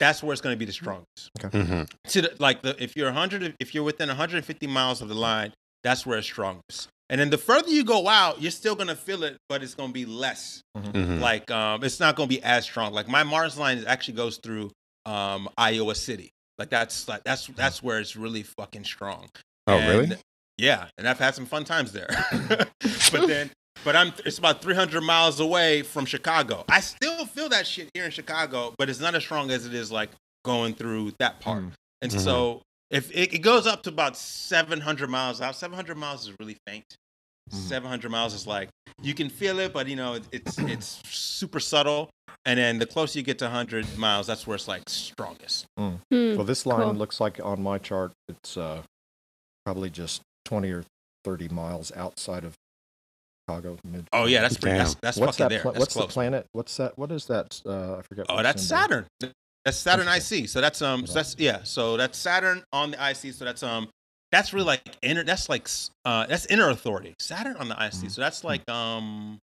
[0.00, 1.30] that's where it's going to be the strongest.
[1.38, 5.14] mm-hmm To the, like the if you're 100, if you're within 150 miles of the
[5.14, 6.88] line, that's where it's strongest.
[7.10, 9.74] And then the further you go out, you're still going to feel it, but it's
[9.74, 10.62] going to be less.
[10.76, 11.20] Mhm.
[11.20, 12.92] Like um, it's not going to be as strong.
[12.94, 14.70] Like my Mars line actually goes through
[15.04, 16.30] um, Iowa City.
[16.58, 19.28] Like that's like that's that's where it's really fucking strong.
[19.66, 20.16] Oh, And- really?
[20.56, 22.06] Yeah, and I've had some fun times there.
[23.10, 23.50] but then,
[23.84, 26.64] but I'm it's about 300 miles away from Chicago.
[26.68, 29.74] I still feel that shit here in Chicago, but it's not as strong as it
[29.74, 30.10] is like
[30.44, 31.64] going through that part.
[31.64, 31.72] Mm.
[32.02, 32.20] And Mhm.
[32.20, 36.56] so if it, it goes up to about 700 miles out, 700 miles is really
[36.68, 36.84] faint.
[37.52, 37.56] Mm.
[37.68, 38.68] 700 miles is like
[39.02, 42.08] you can feel it, but you know it's it's super subtle.
[42.46, 45.66] And then the closer you get to 100 miles, that's where it's like strongest.
[45.78, 45.94] Hmm.
[46.10, 46.94] Well, this line Cool.
[46.94, 48.82] looks like on my chart, it's uh,
[49.64, 50.84] probably just 20 or
[51.24, 52.54] 30 miles outside of
[53.48, 53.78] Chicago.
[53.84, 54.76] Mid- Oh yeah, that's pretty.
[54.78, 55.48] That's, that's what's fucking that?
[55.50, 55.62] there.
[55.62, 56.06] pla- That's what's close.
[56.08, 56.46] the planet?
[56.52, 56.98] What's that?
[56.98, 57.60] What is that?
[57.64, 58.26] Uh, I forget.
[58.28, 58.82] Oh, that's symbol.
[58.82, 59.06] Saturn.
[59.64, 60.44] That's Saturn Interesting.
[60.44, 60.48] IC.
[60.50, 61.06] So that's um.
[61.06, 61.62] So that's yeah.
[61.62, 63.32] So that's Saturn on the IC.
[63.34, 63.88] So that's um.
[64.34, 65.22] That's really like inner.
[65.22, 65.68] That's like
[66.04, 66.26] uh.
[66.26, 67.14] That's inner authority.
[67.20, 67.92] Saturn on the IC.
[67.94, 68.10] Mhm.
[68.10, 69.38] So that's like um.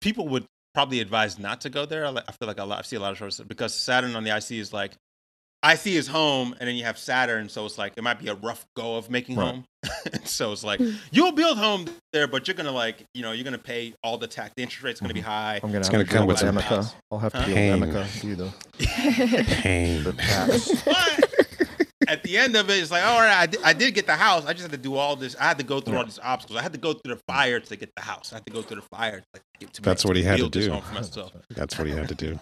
[0.00, 2.06] People would probably advise not to go there.
[2.06, 2.78] I, I feel like a lot.
[2.78, 4.92] I see a lot of shows because Saturn on the IC is like.
[5.62, 8.34] IC is home, and then you have Saturn, so it's like it might be a
[8.34, 9.56] rough go of making Right.
[9.56, 9.64] home.
[10.24, 10.96] so it's like Mm.
[11.12, 11.84] you'll build home
[12.14, 14.54] there, but you're gonna like you know you're gonna pay all the tax.
[14.56, 15.56] The interest rate's gonna be high.
[15.62, 16.94] I'm gonna It's have gonna to come with with some Emeka.
[17.12, 17.44] I'll have to Huh?
[17.46, 17.80] deal Pain.
[17.80, 18.20] with Emeka.
[18.22, 18.52] Do the,
[19.60, 20.02] Pain.
[20.04, 20.70] the tax.
[22.10, 24.06] But at the end of it, it's like, all right, I did, I did get
[24.06, 24.44] the house.
[24.44, 25.36] I just had to do all this.
[25.38, 26.58] I had to go through all these obstacles.
[26.58, 28.32] I had to go through the fire to get the house.
[28.32, 30.24] I had to go through the fire to, like, get- to That's make- what he
[30.24, 30.72] had to do.
[30.72, 31.32] home for myself.
[31.50, 32.40] That's what he had to do.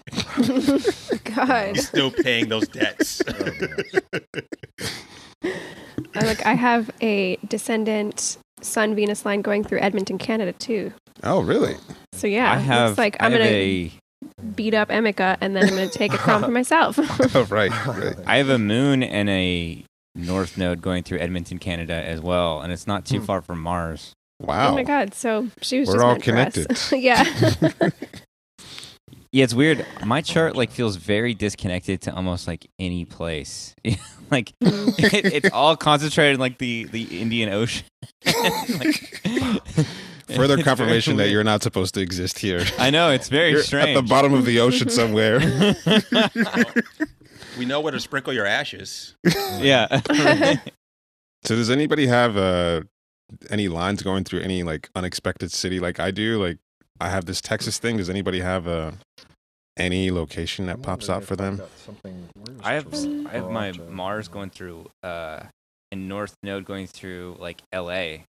[1.34, 1.76] God.
[1.76, 3.20] He's still paying those debts.
[5.44, 5.50] Oh,
[6.14, 10.92] I, look, I have a descendant Sun Venus line going through Edmonton, Canada too.
[11.22, 11.74] Oh, really?
[12.12, 12.90] So yeah, I have.
[12.92, 13.92] it's like I I'm have gonna a.
[14.54, 16.98] beat up Emeka and then I'm gonna take a crown for myself.
[17.34, 17.70] Oh, right.
[17.86, 18.16] right.
[18.26, 19.84] I have a moon and a
[20.14, 23.24] north node going through Edmonton, Canada, as well, and it's not too Hmm.
[23.26, 24.12] far from Mars.
[24.40, 24.70] Wow.
[24.70, 25.14] Oh my god!
[25.14, 26.88] So she was We're just all meant for us.
[26.88, 26.98] connected.
[27.02, 27.90] yeah.
[29.30, 29.84] Yeah, it's weird.
[30.06, 33.74] My chart like feels very disconnected to almost like any place.
[34.30, 37.84] like it, it's all concentrated in like the the Indian Ocean.
[38.24, 39.14] Like-
[40.36, 42.64] Further confirmation that you're not supposed to exist here.
[42.78, 43.90] I know it's very You're strange.
[43.90, 45.38] at the bottom of the ocean somewhere.
[47.58, 49.14] we know where to sprinkle your ashes.
[49.58, 50.00] yeah.
[51.44, 52.82] So does anybody have uh
[53.50, 56.42] any lines going through any like unexpected city like I do?
[56.42, 56.58] Like
[57.00, 57.96] I have this Texas thing.
[57.96, 58.92] Does anybody have uh
[59.76, 61.62] any location that pops wondering out for them?
[61.84, 62.28] something-
[62.62, 62.92] I have
[63.26, 65.40] I have my Mars going through uh
[65.92, 68.24] and North Node going through like L.A.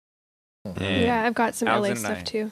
[0.68, 0.82] Mhm.
[0.82, 2.51] And yeah, I've got some LA Alexandra and stuff I- too.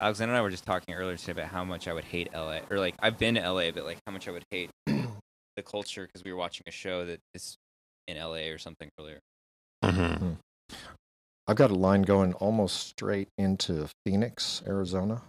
[0.00, 2.60] Alexandra and I were just talking earlier today about how much I would hate LA,
[2.70, 6.06] or like I've been to LA, but like how much I would hate the culture
[6.06, 7.56] because we were watching a show that is
[8.06, 9.18] in LA or something earlier.
[9.84, 10.36] Mhm.
[11.48, 15.22] I've got a line going almost straight into Phoenix, Arizona.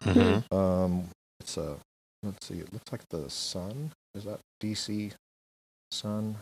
[0.00, 0.50] Mhm.
[0.52, 1.08] Um,
[1.40, 1.78] it's a
[2.22, 2.60] let's see.
[2.60, 3.92] It looks like the sun.
[4.14, 5.12] Is that DC
[5.90, 6.38] sun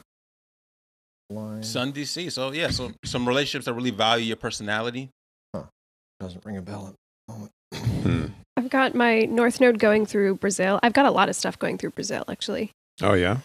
[1.30, 1.62] line?
[1.62, 2.30] Sun DC.
[2.32, 5.10] So yeah, so some relationships that really value your personality.
[6.20, 6.94] doesn't ring a bell at
[7.28, 7.52] the moment.
[8.06, 8.26] Hmm.
[8.56, 10.78] I've got my North Node going through Brazil.
[10.82, 12.70] I've got a lot of stuff going through Brazil actually.
[13.02, 13.38] Oh yeah.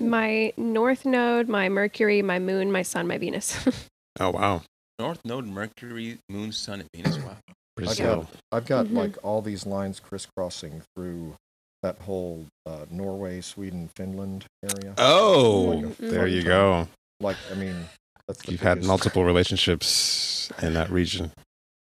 [0.00, 3.56] My North Node, my Mercury, my Moon, my Sun, my Venus.
[4.18, 4.62] Oh wow.
[4.98, 7.16] North Node, Mercury, Moon, Sun, and Venus.
[7.24, 7.36] Wow.
[7.76, 8.28] Brazil.
[8.50, 8.94] I've got Mhm.
[8.94, 11.36] like all these lines crisscrossing through
[11.82, 14.94] that whole uh, Norway, Sweden, Finland area.
[14.98, 15.96] Oh, Mhm.
[16.10, 16.88] there you go.
[17.20, 17.86] Like, I mean,
[18.26, 21.32] that's the You've had multiple relationships in that region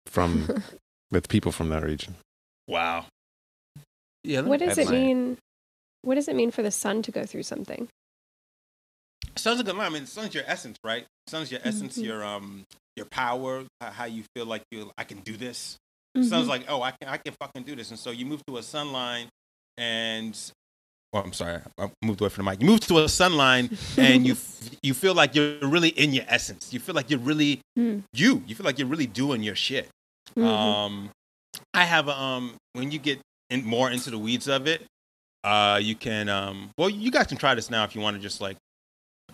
[0.05, 0.63] from
[1.11, 2.15] with people from that region.
[2.67, 3.05] Wow.
[4.23, 4.41] Yeah.
[4.41, 5.37] what does it my- mean?
[6.03, 7.87] What does it mean for the sun to go through something?
[9.35, 9.87] Sun's a good line.
[9.87, 11.05] I mean, sun's your essence, right?
[11.27, 12.03] Sun's your essence, Mhm.
[12.05, 12.63] your um,
[12.95, 15.77] your power, how you feel like you, I can do this.
[16.17, 16.23] Mhm.
[16.29, 18.57] Sun's like, oh, I can, I can fucking do this, and so you move to
[18.57, 19.27] a sun line,
[19.77, 20.35] and
[21.17, 22.61] well, I'm sorry, I moved away from the mic.
[22.61, 26.13] You move to a sun line, and you f- you feel like you're really in
[26.13, 26.71] your essence.
[26.73, 28.03] You feel like you're really Mm.
[28.13, 28.43] you.
[28.47, 29.89] You feel like you're really doing your shit.
[30.35, 30.43] Mhm.
[30.45, 31.09] Um,
[31.73, 34.83] I have um when you get in more into the weeds of it,
[35.43, 38.21] uh, you can um well you guys can try this now if you want to
[38.21, 38.57] just like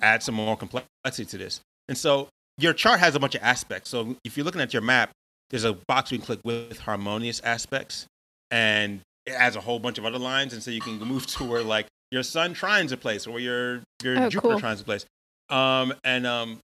[0.02, 1.60] add some more complexity to this.
[1.88, 2.28] And so
[2.58, 3.90] your chart has a bunch of aspects.
[3.90, 5.12] So if you're looking at your map,
[5.50, 8.06] there's a box we can click with harmonious aspects,
[8.52, 11.44] and it has a whole bunch of other lines, and so you can move to
[11.44, 14.60] where like your sun trines a place or your your Oh, Jupiter cool.
[14.62, 15.06] trines a place.
[15.50, 16.60] Um, and um,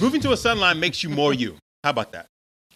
[0.00, 1.56] moving to a sun line makes you more you.
[1.84, 2.26] How about that?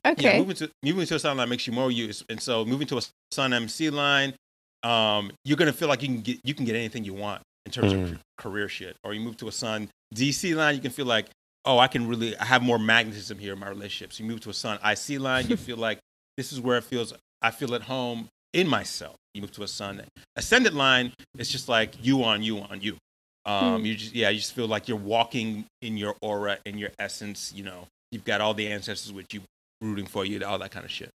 [0.05, 0.39] Yeah, Okay.
[0.39, 2.99] moving to moving to a sun line makes you more you, and so moving to
[2.99, 4.35] a sun MC line,
[4.83, 7.73] um, you're gonna feel like you can get you can get anything you want in
[7.73, 8.13] terms Mm.
[8.13, 8.97] of career shit.
[9.05, 11.27] Or you move to a sun DC line, you can feel like,
[11.65, 14.19] oh, I can really I have more magnetism here in my relationships.
[14.21, 15.99] You move to a sun IC line, you feel like
[16.37, 17.13] this is where it feels
[17.43, 19.15] I feel at home in myself.
[19.35, 20.03] You move to a sun
[20.37, 22.97] ascendant line, it's just like you on you on you.
[23.45, 23.87] Um, Mm.
[23.87, 27.53] you just yeah, you just feel like you're walking in your aura, in your essence.
[27.55, 29.43] You know, you've got all the ancestors with you
[29.81, 31.11] rooting for you, all that kind of shit.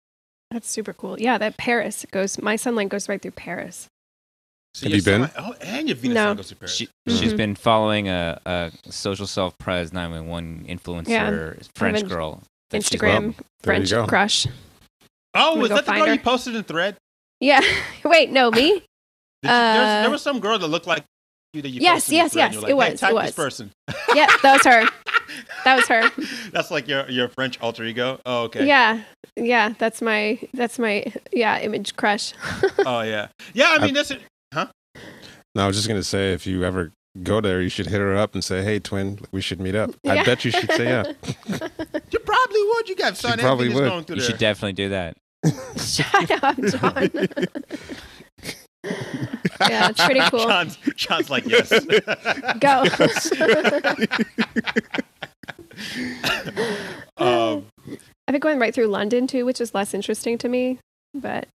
[0.50, 1.18] That's super cool.
[1.20, 2.40] Yeah, that Paris goes.
[2.40, 3.86] My sunlight goes right through Paris.
[4.74, 5.22] So Have you been?
[5.22, 6.26] sun- Oh, and your Venus No.
[6.26, 6.74] sign goes to Paris.
[6.76, 7.36] She, She's Mhm.
[7.36, 12.42] been following a, a social self prize 911 influencer French girl.
[12.72, 13.34] Instagram loving.
[13.64, 14.06] French go.
[14.06, 14.46] crush.
[15.34, 16.14] oh, was that the find girl her.
[16.14, 16.96] you posted in Thread?
[17.40, 17.60] Yeah.
[18.04, 18.82] Wait, no, me?
[19.42, 21.02] You, Uh, there was some girl that looked like
[21.54, 23.32] you that you Yes, yes, yes, like, it hey, was, type it this was.
[23.34, 23.70] person.
[24.14, 24.86] yeah, that was her.
[25.64, 26.50] That was her.
[26.50, 28.20] That's like your your French alter ego.
[28.26, 28.66] Oh, okay.
[28.66, 29.00] Yeah.
[29.36, 32.34] Yeah, that's my that's my yeah, image crush.
[32.84, 33.28] Oh, yeah.
[33.54, 34.20] Yeah, I mean, that's it.
[34.52, 34.66] Huh?
[35.54, 38.14] No, I was just gonna say if you ever go there, you should hit her
[38.14, 40.12] up and say, "Hey, twin, we should meet up." Yeah.
[40.14, 41.04] I bet you she'd say yeah.
[42.10, 42.88] You probably would.
[42.90, 43.88] You got Sun and probably would.
[43.88, 44.30] going through You there.
[44.32, 45.16] should definitely do that.
[45.78, 47.10] Shut up, John.
[49.68, 50.46] yeah, it's pretty cool.
[50.46, 51.70] John's, John's like, yes.
[52.60, 52.84] Go.
[57.16, 57.66] um,
[58.28, 60.78] I've been going right through London too, which is less interesting to me,
[61.14, 61.48] but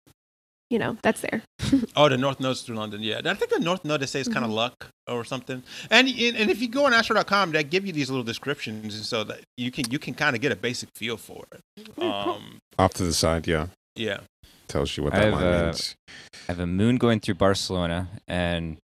[0.70, 1.42] you know, that's there.
[1.96, 3.02] Oh, the North Node's through London.
[3.02, 4.56] Yeah, I think the North Node they say is kind of Mm-hmm.
[4.56, 5.62] luck or something.
[5.90, 9.04] And and and if you go on Astro.com, they give you these little descriptions, and
[9.04, 11.60] so that you can you can kind of get a basic feel for it.
[12.02, 13.66] Um, Off to the side, yeah,
[13.96, 14.20] yeah.
[14.68, 15.94] tells you what I that have, line uh, means.
[16.48, 18.76] I have a moon going through Barcelona, and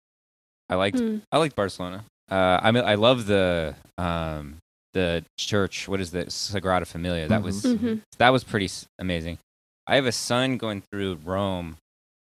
[0.69, 1.19] I like Hmm.
[1.33, 2.05] I like Barcelona.
[2.31, 4.57] Uh, I mean, I love the um,
[4.93, 5.89] the church.
[5.89, 7.29] What is the Sagrada Familia?
[7.29, 8.03] That was Mhm.
[8.19, 8.69] that was pretty
[8.99, 9.39] amazing.
[9.87, 11.79] I have a sun going through Rome,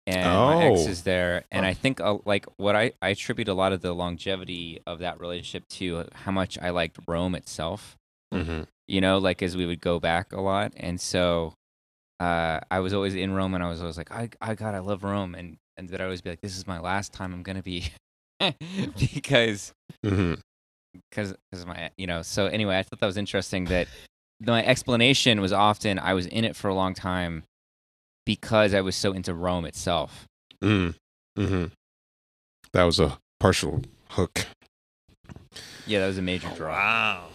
[0.07, 0.89] and my ex Oh.
[0.89, 3.93] is there, and I think uh, like what I I attribute a lot of the
[3.93, 7.95] longevity of that relationship to how much I liked Rome itself.
[8.33, 8.67] Mhm.
[8.87, 11.53] You know, like as we would go back a lot, and so
[12.19, 14.79] uh, I was always in Rome, and I was always like, I I God, I
[14.79, 17.43] love Rome, and and that I always be like, this is my last time I'm
[17.43, 17.91] gonna be,
[18.99, 19.73] because
[20.05, 20.39] Mhm.
[21.09, 23.87] because because my you know so anyway i thought that was interesting that
[24.41, 27.43] my explanation was often i was in it for a long time
[28.25, 30.25] because i was so into rome itself
[30.61, 30.95] Mhm.
[31.37, 31.71] Mhm.
[32.73, 34.45] That was a partial hook.
[35.87, 37.29] yeah that was a major draw Wow.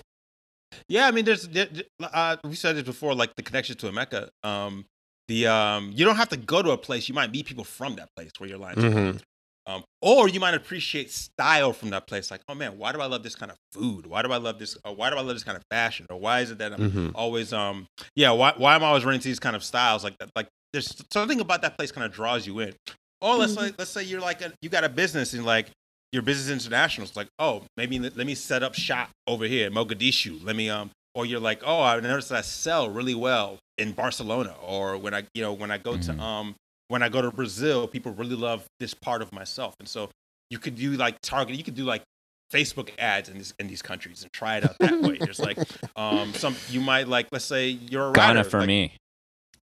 [0.88, 3.86] Yeah, I mean, there's, there, there- uh, we said this before, like the connection to
[3.90, 4.28] Emeka.
[4.42, 4.84] Um,
[5.28, 7.08] the um, you don't have to go to a place.
[7.08, 9.10] You might meet people from that place where your lines are going Mhm.
[9.12, 9.20] through.
[9.66, 12.30] Um, or you might appreciate style from that place.
[12.30, 14.06] Like, oh man, why do I love this kind of food?
[14.06, 14.78] Why do I love this?
[14.82, 16.06] Or why do I love this kind of fashion?
[16.08, 17.12] Or why is it that I'm Mhm.
[17.14, 20.16] always um, yeah, why why am I always running to these kind of styles like
[20.20, 20.30] that?
[20.34, 22.74] Like, there's something about that place kind of draws you in.
[23.20, 23.56] Or let's Mhm.
[23.68, 25.68] say let's say you're like a, you got a business and like
[26.12, 27.06] your business international.
[27.06, 30.42] It's like, oh, maybe let, let me set up shop over here in Mogadishu.
[30.44, 33.92] Let me um, or you're like, oh, I noticed that I sell really well in
[33.92, 34.54] Barcelona.
[34.62, 36.06] Or when I you know when I go Mhm.
[36.16, 36.54] to um
[36.88, 40.08] when I go to Brazil, people really love this part of myself, and so
[40.50, 41.56] you could do like target.
[41.56, 42.02] You could do like
[42.50, 45.18] Facebook ads in this in these countries and try it out that way.
[45.18, 45.58] There's like
[45.96, 48.92] um some you might like let's say you're a ghana writer, for like- me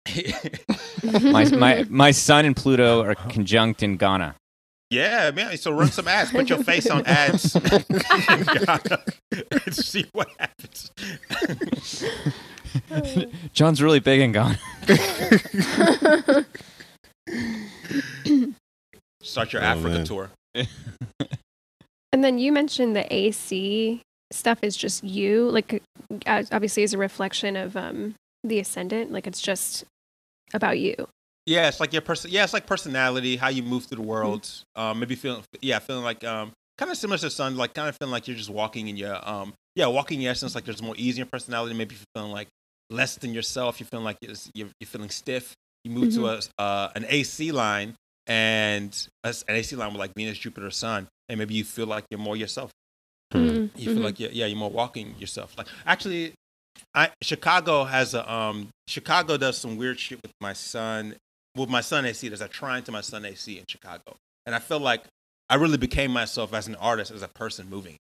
[1.04, 4.36] my, my my sun and pluto are conjunct in ghana
[4.90, 5.58] Yeah, man.
[5.58, 6.32] So run some ads.
[6.32, 7.56] Put your face on ads.
[7.56, 7.64] and
[9.76, 10.92] see what happens.
[13.54, 14.58] john's really big and gone.
[19.22, 20.06] Start your Oh, Africa man.
[20.06, 20.30] tour.
[22.14, 25.82] And then you mentioned the AC stuff is just you, like
[26.26, 29.84] uh, obviously is a reflection of um the ascendant, like it's just
[30.54, 30.96] about you.
[31.48, 32.30] Yeah, it's like your person.
[32.30, 34.42] Yeah, it's like personality, how you move through the world.
[34.44, 34.82] Mm-hmm.
[34.82, 37.96] Um, maybe feeling, yeah, feeling like um, kind of similar to Sun, like kind of
[37.98, 40.56] feeling like you're just walking in your um, yeah, walking in your essence.
[40.56, 41.74] Like there's more ease in your personality.
[41.74, 42.50] Maybe you're feeling like
[42.90, 43.80] less than yourself.
[43.80, 45.54] You're feeling like you're you're, you're feeling stiff.
[45.86, 47.96] You move to a uh, an AC line
[48.28, 48.92] and
[49.24, 52.04] a s- an AC line with like Venus, Jupiter, Sun, and maybe you feel like
[52.12, 52.72] you're more yourself.
[53.34, 54.04] Mhm, You feel mhm.
[54.04, 55.54] like you're, yeah, you're more walking yourself.
[55.58, 56.34] Like actually,
[56.94, 61.16] I Chicago has a um Chicago does some weird shit with my sun.
[61.58, 64.60] With my sun AC, there's a trine to my sun AC in Chicago, and I
[64.60, 65.04] feel like
[65.50, 67.98] I really became myself as an artist, as a person moving.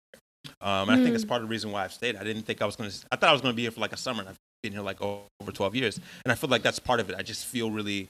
[0.61, 1.11] Um, and I think Hmm.
[1.13, 2.15] that's part of the reason why I've stayed.
[2.15, 2.97] I didn't think I was going to.
[3.11, 4.73] I thought I was going to be here for like a summer, and I've been
[4.73, 7.15] here like over 12 years, and I feel like that's part of it.
[7.17, 8.07] I just feel really,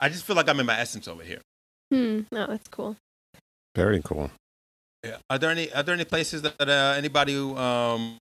[0.00, 1.40] I just feel like I'm in my essence over here.
[1.92, 2.20] Hmm.
[2.32, 2.96] Oh, that's cool.
[3.74, 4.30] Very cool.
[5.04, 5.18] Yeah.
[5.30, 8.16] Are there any Are there any places that uh, anybody who um,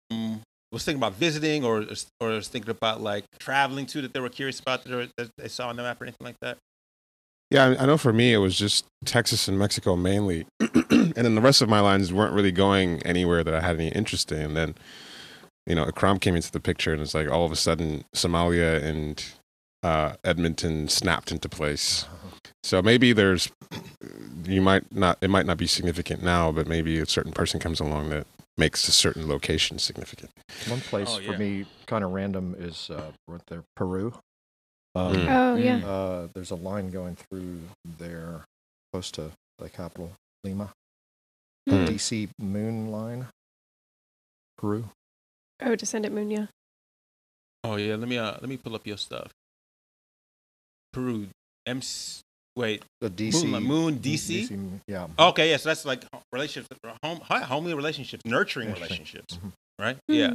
[0.71, 1.85] was thinking about visiting or
[2.19, 5.31] or was thinking about like traveling to that they were curious about that, they- that
[5.37, 6.57] they saw on the map or anything like that?
[7.51, 11.35] Yeah, I I know for me it was just Texas and Mexico mainly, and then
[11.35, 14.41] the rest of my lines weren't really going anywhere that I had any interest in.
[14.41, 14.75] And then,
[15.67, 18.83] you know, Akram came into the picture, and it's like all of a sudden Somalia
[18.83, 19.23] and
[19.83, 22.05] uh, Edmonton snapped into place.
[22.63, 23.51] So maybe there's,
[24.45, 27.79] you might not, it might not be significant now, but maybe a certain person comes
[27.79, 28.25] along that
[28.57, 30.31] makes a certain location significant.
[30.67, 34.13] One place Oh, for me, kind of random, is uh, right there, Peru.
[34.95, 35.29] Um, Mm.
[35.29, 35.85] Oh yeah.
[35.85, 37.59] uh, there's a line going through
[37.97, 38.45] there,
[38.93, 40.11] close to the capital,
[40.43, 40.71] Lima.
[41.67, 41.85] Hmm.
[41.85, 43.27] DC Moon Line,
[44.57, 44.85] Peru.
[45.61, 46.29] Oh, Descendant Moon.
[46.31, 46.45] Yeah.
[47.63, 49.31] Oh yeah, let me uh, let me pull up your stuff.
[50.93, 51.27] Peru,
[51.65, 51.81] M.
[52.55, 54.49] Wait, The DC Moon, Moon DC.
[54.51, 55.07] Moon- yeah.
[55.19, 58.87] Okay, yeah, so that's like relationships, home, hi- homely relationships, nurturing Interesting.
[58.97, 59.51] relationships, Mhm.
[59.79, 59.97] right?
[60.07, 60.13] Hmm.
[60.13, 60.33] Yeah.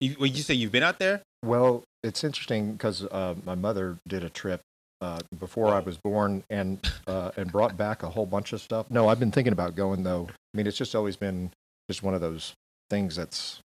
[0.00, 1.22] You, well, you say you've been out there?
[1.44, 4.60] Well, it's interesting because uh, my mother did a trip
[5.00, 5.82] uh, before I Oh.
[5.82, 8.90] was born and uh, and brought back a whole bunch of stuff.
[8.90, 10.28] No, I've been thinking about going though.
[10.30, 11.50] I mean, it's just always been
[11.88, 12.52] just one of those
[12.90, 13.60] things that's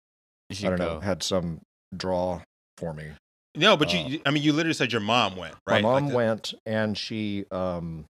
[0.51, 0.85] I don't go.
[0.95, 1.59] know had some
[1.95, 2.41] draw
[2.77, 3.11] for me.
[3.55, 5.81] No, but Uh, you, I mean, you literally said your mom went, right?
[5.83, 8.05] My mom the- went and she um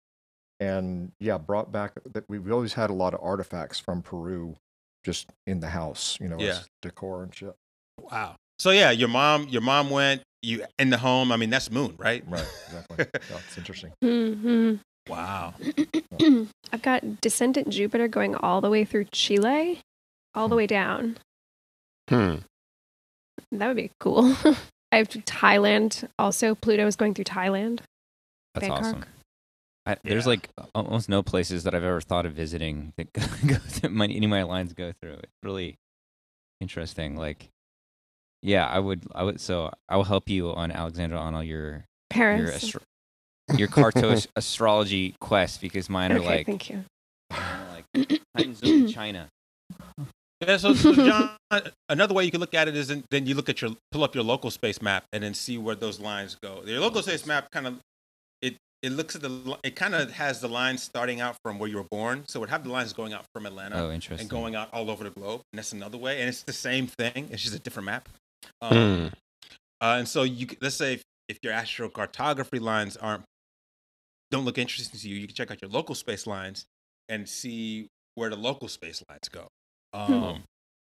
[0.60, 4.56] and yeah brought back that we've always had a lot of artifacts from Peru
[5.04, 6.50] just in the house, you know, Yeah.
[6.50, 7.54] as decor and shit.
[8.00, 8.36] Wow.
[8.60, 10.22] So yeah, your mom, your mom went.
[10.44, 11.30] You in the home.
[11.32, 12.24] I mean, that's Moon, right?
[12.28, 13.06] Right, exactly.
[13.30, 13.92] yeah, it's interesting.
[14.02, 14.74] hmm
[15.08, 15.54] Wow.
[16.72, 19.80] I've got Descendant Jupiter going all the way through Chile,
[20.34, 21.18] all the way down.
[22.08, 22.36] Hmm.
[23.50, 24.36] That would be cool.
[24.92, 26.54] I have Thailand also.
[26.54, 27.80] Pluto is going through Thailand.
[28.54, 28.78] That's Bangkok.
[28.84, 29.04] awesome.
[29.86, 30.30] I, There's Yeah.
[30.30, 34.04] like almost no places that I've ever thought of visiting that go, go through my,
[34.04, 35.14] any of my lines go through.
[35.14, 35.76] It's really
[36.60, 37.16] interesting.
[37.16, 37.48] Like,
[38.42, 39.40] yeah, I would, I would.
[39.40, 41.84] So I will help you on Alexandra on all your
[42.14, 42.82] your astro-
[43.56, 46.84] your Cartos astrology quest because mine are okay, like, thank you.
[47.30, 49.28] like time zone China.
[50.46, 50.56] Yeah.
[50.58, 51.30] So, so John,
[51.88, 54.04] another way you can look at it is in, then you look at your pull
[54.04, 56.62] up your local space map and then see where those lines go.
[56.64, 57.78] Your local space map kind of
[58.40, 61.68] it it looks at the it kind of has the lines starting out from where
[61.68, 62.24] you were born.
[62.28, 63.76] So it have the lines going out from Atlanta.
[63.84, 64.24] Oh, interesting.
[64.24, 65.42] and going out all over the globe.
[65.52, 66.20] And that's another way.
[66.20, 67.28] And it's the same thing.
[67.30, 68.08] It's just a different map.
[68.60, 69.06] Um, Hmm.
[69.80, 73.22] uh, and so you let's say if, if your astrocartography lines aren't
[74.30, 76.64] don't look interesting to you, you can check out your local space lines
[77.08, 79.46] and see where the local space lines go.
[79.92, 80.44] Um,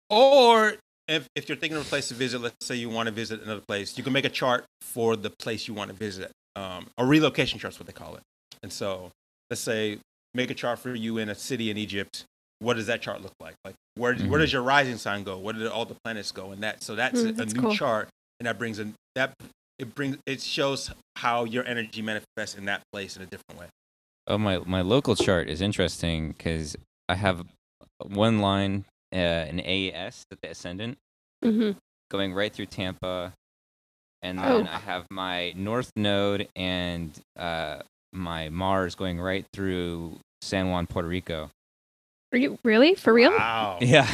[0.09, 0.75] Or
[1.07, 3.41] if, if you're thinking of a place to visit, let's say you want to visit
[3.41, 6.31] another place, you can make a chart for the place you want to visit.
[6.55, 8.21] Um, a relocation chart's what they call it.
[8.61, 9.11] And so
[9.49, 9.99] let's say
[10.33, 12.25] make a chart for you in a city in Egypt.
[12.59, 13.55] What does that chart look like?
[13.65, 14.43] Like where where Mhm.
[14.43, 15.37] does your rising sign go?
[15.37, 16.51] Where did all the planets go?
[16.51, 17.75] And that so that's Hmm, a, a that's new cool.
[17.75, 18.07] chart,
[18.39, 19.33] and that brings in that
[19.79, 23.67] it brings it shows how your energy manifests in that place in a different way.
[24.27, 26.77] Oh, my my local chart is interesting because
[27.09, 27.43] I have
[28.05, 30.97] one line, uh, an AS, the ascendant,
[31.43, 31.71] hmm
[32.11, 33.33] going right through Tampa,
[34.21, 34.69] and then Oh.
[34.71, 37.79] I have my north node and uh,
[38.11, 41.49] my Mars going right through San Juan, Puerto Rico.
[42.31, 43.31] Are you really for real?
[43.31, 43.77] Wow.
[43.81, 44.07] Yeah,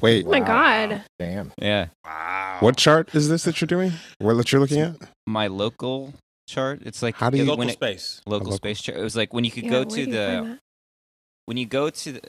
[0.00, 0.46] Wait, Oh my Wow.
[0.46, 1.04] god.
[1.18, 1.52] Damn.
[1.58, 1.88] yeah.
[2.04, 2.58] Wow.
[2.60, 3.92] what chart is this that you're doing?
[4.18, 4.96] What that you're looking at?
[5.26, 6.14] My local
[6.48, 6.82] chart.
[6.84, 8.20] It's like How do you- local it, space.
[8.26, 8.98] local local- space chart.
[8.98, 10.58] It was like when you could Yeah, go to do you find the
[11.46, 12.20] when you go to the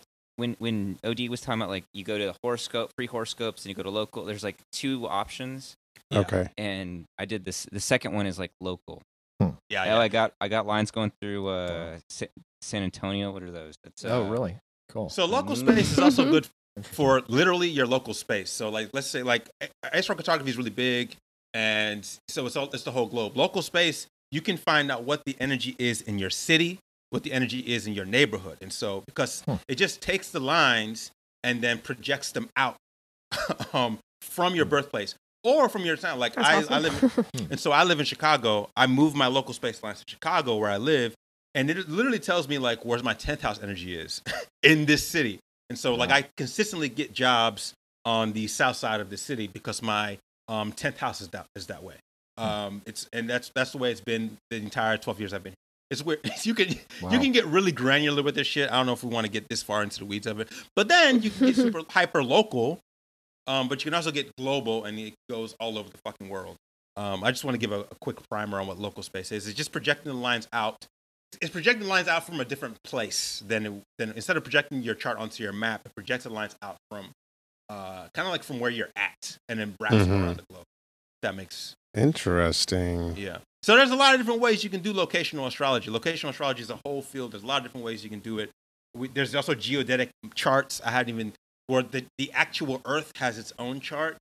[0.42, 3.70] when when OD was talking about like you go to the horoscope, free horoscopes, and
[3.70, 4.26] you go to local.
[4.26, 5.76] There's like two options,
[6.10, 6.20] Yeah.
[6.20, 6.50] Okay.
[6.58, 7.66] and I did this.
[7.72, 9.02] The second one is like local.
[9.40, 9.98] Yeah, Oh, yeah.
[10.00, 12.26] I got I got lines going through uh, Sa-
[12.62, 13.32] San Antonio.
[13.32, 13.76] What are those?
[13.84, 14.58] That's, oh, uh, really?
[14.90, 15.10] Cool.
[15.10, 15.60] So local Mm.
[15.72, 16.48] space is also good
[16.84, 18.50] for literally your local space.
[18.50, 21.16] So like let's say like a- astrocartography is really big,
[21.54, 23.38] and so it's all it's the whole globe.
[23.38, 26.80] Local space, you can find out what the energy is in your city,
[27.12, 29.56] what the energy is in your neighborhood, and so because Hmm.
[29.68, 31.12] it just takes the lines
[31.44, 32.76] and then projects them out
[33.74, 36.20] um, from your birthplace or from your town.
[36.20, 36.84] Like I, That's I awesome.
[36.84, 38.70] live and so I live in Chicago.
[38.76, 41.14] I moved my local space lines to Chicago where I live.
[41.54, 44.22] And it literally tells me like where's my 10th house energy is
[44.64, 45.40] in this city.
[45.70, 47.74] And so like I consistently get jobs
[48.06, 51.68] on the south side of the city because my um 10th house is that is
[51.68, 51.96] that way.
[52.38, 55.54] Um it's and that's that's the way it's been the entire 12 years I've been.
[55.92, 56.22] It's weird.
[56.44, 58.72] You can you can get really granular with this shit.
[58.72, 60.50] I don't know if we want to get this far into the weeds of it.
[60.76, 62.80] But then you can get super hyper local
[63.48, 66.56] Um, but you can also get global, and it goes all over the fucking world.
[66.96, 69.48] Um, I just want to give a, a quick primer on what local space is.
[69.48, 70.78] It's just projecting the lines out.
[71.42, 74.84] It's projecting the lines out from a different place than it, than instead of projecting
[74.84, 77.08] your chart onto your map, it projects the lines out from
[77.70, 80.10] uh, kind of like from where you're at, and then wraps Mhm.
[80.10, 80.64] around the globe.
[81.22, 83.16] That makes Interesting.
[83.18, 83.38] yeah.
[83.64, 85.92] So there's a lot of different ways you can do locational astrology.
[85.92, 87.34] Locational astrology is a whole field.
[87.34, 88.50] There's a lot of different ways you can do it.
[88.96, 90.82] We, there's also geodetic charts.
[90.84, 91.34] I hadn't even
[91.68, 94.18] where the, the actual Earth has its own chart,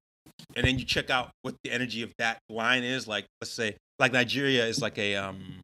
[0.55, 3.09] and then you check out what the energy of that line is.
[3.09, 5.61] Like let's say, like Nigeria is like a um,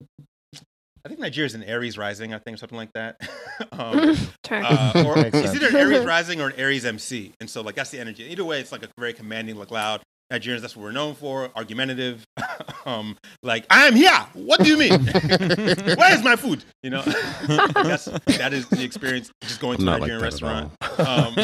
[1.04, 2.34] I think Nigeria is an Aries rising.
[2.34, 3.20] I think or something like that.
[3.72, 4.16] um,
[4.50, 7.90] uh, or it's either an Aries rising or an Aries MC, and so like that's
[7.90, 8.24] the energy.
[8.24, 10.00] Either way, it's like a very commanding, like loud.
[10.32, 11.50] Nigerians, that's what we're known for.
[11.54, 12.26] Argumentative,
[12.86, 14.10] um, like I am here.
[14.32, 15.06] What do you mean?
[15.06, 16.64] Where is my food?
[16.82, 17.02] You know,
[17.74, 19.30] that's that is the experience.
[19.42, 20.72] Just going to a Not like Nigerian restaurant.
[20.98, 21.34] Um,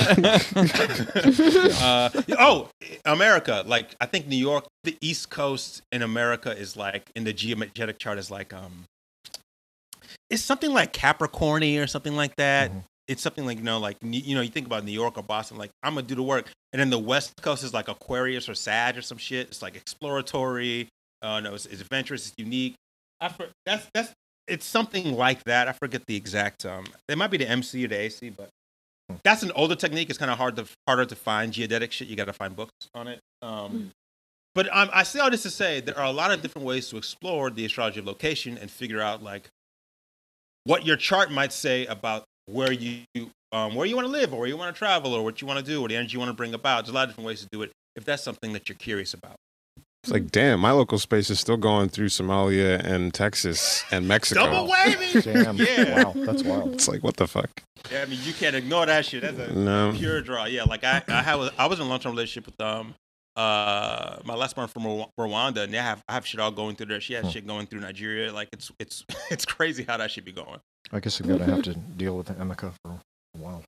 [1.81, 2.69] uh, oh,
[3.05, 3.63] America!
[3.67, 7.99] Like I think New York, the East Coast in America is like in the geodetic
[7.99, 8.85] chart is like um,
[10.29, 12.73] it's something like Capricorny or something like that.
[12.73, 12.83] Mhm.
[13.09, 15.59] It's something like you know, like you know, you think about New York or Boston,
[15.59, 18.55] like I'm gonna do the work, and then the West Coast is like Aquarius or
[18.55, 19.49] Sag or some shit.
[19.49, 20.89] It's like exploratory.
[21.21, 22.29] Uh, no, it's, it's adventurous.
[22.29, 22.75] It's unique.
[23.21, 24.13] I for, that's that's
[24.49, 25.69] it's something like that.
[25.69, 26.65] I forget the exact.
[26.65, 28.49] Um, it might be the MC or the AC, but
[29.25, 30.09] that's an older technique.
[30.09, 32.09] It's kind of hard to harder to find geodetic shit.
[32.09, 33.21] You got to find books on it.
[33.43, 33.91] Um,
[34.55, 36.89] But um, I say all this to say there are a lot of different ways
[36.91, 39.49] to explore the astrology of location and figure out like
[40.65, 43.03] what your chart might say about where you
[43.53, 45.47] um, where you want to live or where you want to travel or what you
[45.47, 46.85] want to do or the energy you want to bring about.
[46.85, 49.13] There's a lot of different ways to do it if that's something that you're curious
[49.15, 49.37] about.
[50.05, 54.47] It's like, damn, my local space is still going through Somalia and Texas and Mexico.
[54.47, 55.23] Double whammy.
[55.23, 55.57] Damn.
[55.59, 56.03] Yeah.
[56.05, 56.73] Wow, that's wild.
[56.75, 57.51] It's like, what the fuck?
[57.91, 59.23] Yeah, I mean you can't ignore that shit.
[59.23, 59.93] That's a No.
[59.95, 60.47] pure draw.
[60.47, 62.95] Yeah, like I I have I was in a long term relationship with um
[63.37, 66.77] uh my last one from Rwa- Rwanda and they have I have shit all going
[66.77, 67.01] through there.
[67.01, 67.31] She has Hmm.
[67.31, 68.33] shit going through Nigeria.
[68.33, 70.59] Like it's it's it's crazy how that should be going.
[70.93, 73.65] I guess I'm gonna have to deal with Emeka for a while.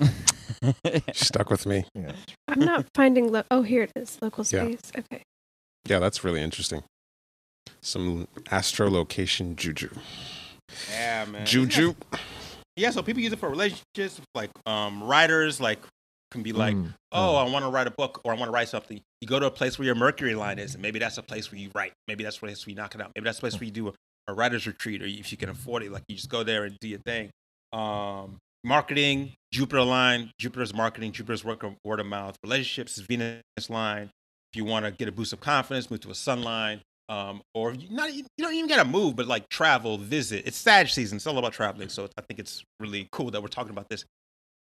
[1.14, 1.84] Stuck with me.
[1.94, 2.12] Yeah.
[2.48, 3.32] I'm not finding.
[3.32, 4.18] Lo- oh, here it is.
[4.20, 4.64] Local Yeah.
[4.64, 4.92] space.
[4.98, 5.22] Okay.
[5.86, 6.82] Yeah, that's really interesting.
[7.82, 9.90] Some astrolocation juju.
[10.90, 11.46] Yeah, man.
[11.46, 11.94] Juju.
[12.76, 15.78] Yeah, so people use it for relationships, like um writers, like
[16.30, 17.46] can be like, Mm, oh, mm.
[17.48, 19.00] I want to write a book or I want to write something.
[19.20, 21.52] You go to a place where your Mercury line is, and maybe that's a place
[21.52, 21.92] where you write.
[22.08, 23.12] Maybe that's a place where you knock it out.
[23.14, 23.92] Maybe that's a place where you do
[24.28, 26.76] a, writer's retreat, or if you can afford it, like you just go there and
[26.80, 27.30] do your thing.
[27.72, 32.36] Um, marketing, Jupiter line, Jupiter's marketing, Jupiter's work word of mouth.
[32.42, 34.10] Relationships Venus line.
[34.52, 36.80] If you want to get a boost of confidence, move to a sun line.
[37.08, 40.46] Um, or you not you don't even gotta move, but like travel, visit.
[40.46, 41.16] It's Sag season.
[41.16, 41.90] It's all about traveling.
[41.90, 44.04] So I think it's really cool that we're talking about this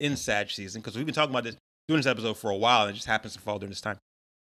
[0.00, 1.56] in Sag season because we've been talking about this
[1.86, 3.96] doing this episode for a while and it just happens to fall during this time.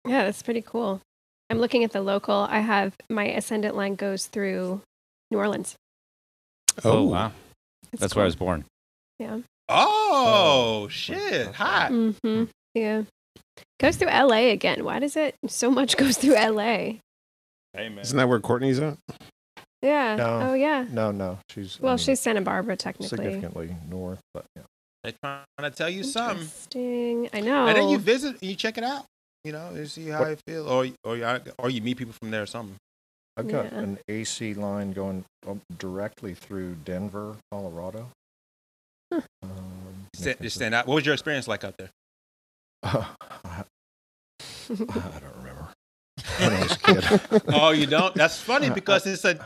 [0.05, 1.01] Yeah, that's pretty cool.
[1.49, 2.47] I'm looking at the local.
[2.49, 4.81] I have my ascendant line goes through
[5.35, 5.75] New Orleans.
[6.85, 7.31] oh wow,
[7.91, 8.63] It's that's where I was born.
[9.19, 9.39] Yeah.
[9.67, 11.47] Oh, Oh, shit.
[11.55, 11.91] Hot.
[11.91, 12.45] Mm-hmm.
[12.73, 13.03] Yeah.
[13.79, 14.83] Goes through LA again.
[14.85, 16.99] Why does it so much goes through LA?
[17.73, 17.99] Hey man.
[17.99, 18.97] Isn't that where Courtney's at?
[19.81, 20.15] Yeah.
[20.15, 20.39] No.
[20.51, 20.85] Oh yeah.
[20.89, 23.09] No, no, she's Well, um, she's Santa Barbara technically.
[23.09, 24.63] significantly north, but yeah.
[25.03, 26.37] They're trying to tell you something.
[26.43, 27.29] Interesting.
[27.33, 27.67] I know.
[27.67, 29.03] And then you visit and you check it out.
[29.43, 30.67] You know, you see how What- it feel.
[30.67, 32.75] Or or you, or you meet people from there or something.
[33.37, 33.79] I've got Yeah.
[33.79, 38.09] an AC line going um, directly through Denver, Colorado.
[39.11, 39.21] Huh.
[39.43, 40.87] Um, Stand, just stand out.
[40.87, 41.89] What was your experience like out there?
[42.83, 43.07] I,
[43.43, 43.63] I
[44.69, 45.67] don't remember.
[46.39, 47.43] When I was a kid.
[47.53, 48.15] Oh, you don't?
[48.15, 49.37] That's funny Uh, because it's a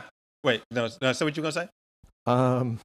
[0.44, 1.68] wait, no, no, say what you gonna say?
[2.26, 2.78] Um,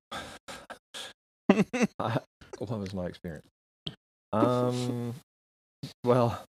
[2.00, 2.20] I,
[2.58, 3.46] what was my experience?
[4.34, 5.14] Um,
[6.04, 6.44] well,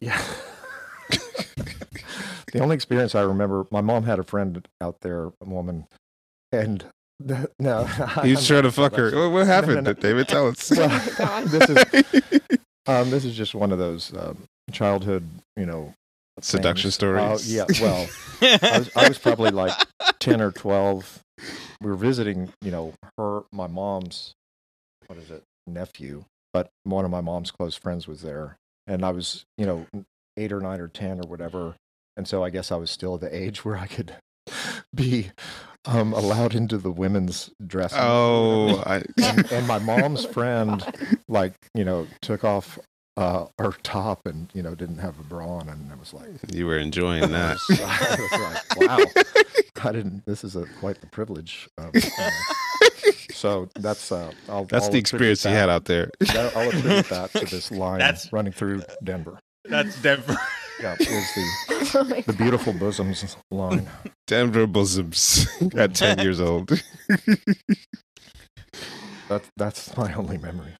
[0.00, 0.20] yeah.
[2.52, 5.86] The only experience I remember, my mom had a friend out there, a woman,
[6.52, 6.84] and
[7.18, 7.84] the, no,
[8.22, 9.10] He's trying to fuck her.
[9.10, 9.92] What, what happened, no.
[9.92, 10.28] David?
[10.28, 10.70] Tell us.
[10.70, 12.40] Well, this is
[12.86, 14.38] um, this is just one of those um,
[14.70, 15.94] childhood, you know,
[16.40, 16.94] Seduction things.
[16.94, 17.58] stories.
[17.58, 18.08] Uh, yeah, well,
[18.40, 19.72] I was, I was probably like
[20.18, 21.20] 10 or 12.
[21.80, 24.34] We were visiting, you know, her, my mom's,
[25.06, 28.56] what is it, nephew, but one of my mom's close friends was there.
[28.86, 29.86] And I was, you know,
[30.36, 31.74] eight or nine or 10 or whatever.
[32.16, 34.14] And so I guess I was still the age where I could
[34.94, 35.30] be
[35.84, 37.98] um, allowed into the women's dressing.
[37.98, 38.06] room.
[38.08, 40.84] Oh, I, And, and my mom's friend,
[41.28, 42.78] like, you know, took off
[43.18, 46.30] uh, or top, and you know didn't have a bra on, and I was like,
[46.50, 47.58] You were enjoying that.
[47.68, 48.40] I was
[48.78, 49.22] like, wow,
[49.84, 50.24] I didn't.
[50.24, 51.68] This is a quite the privilege.
[51.76, 52.30] Um, uh,
[53.32, 56.10] so that's uh, I'll, That's I'll the experience you had out there.
[56.30, 59.38] I'll attribute that to this line That's- running through Denver.
[59.66, 60.38] That's Denver.
[60.80, 63.88] Yeah, is the oh the beautiful bosoms line.
[64.26, 65.46] Denver bosoms
[65.76, 66.68] at 10 years old.
[69.28, 70.72] That that's my only memory.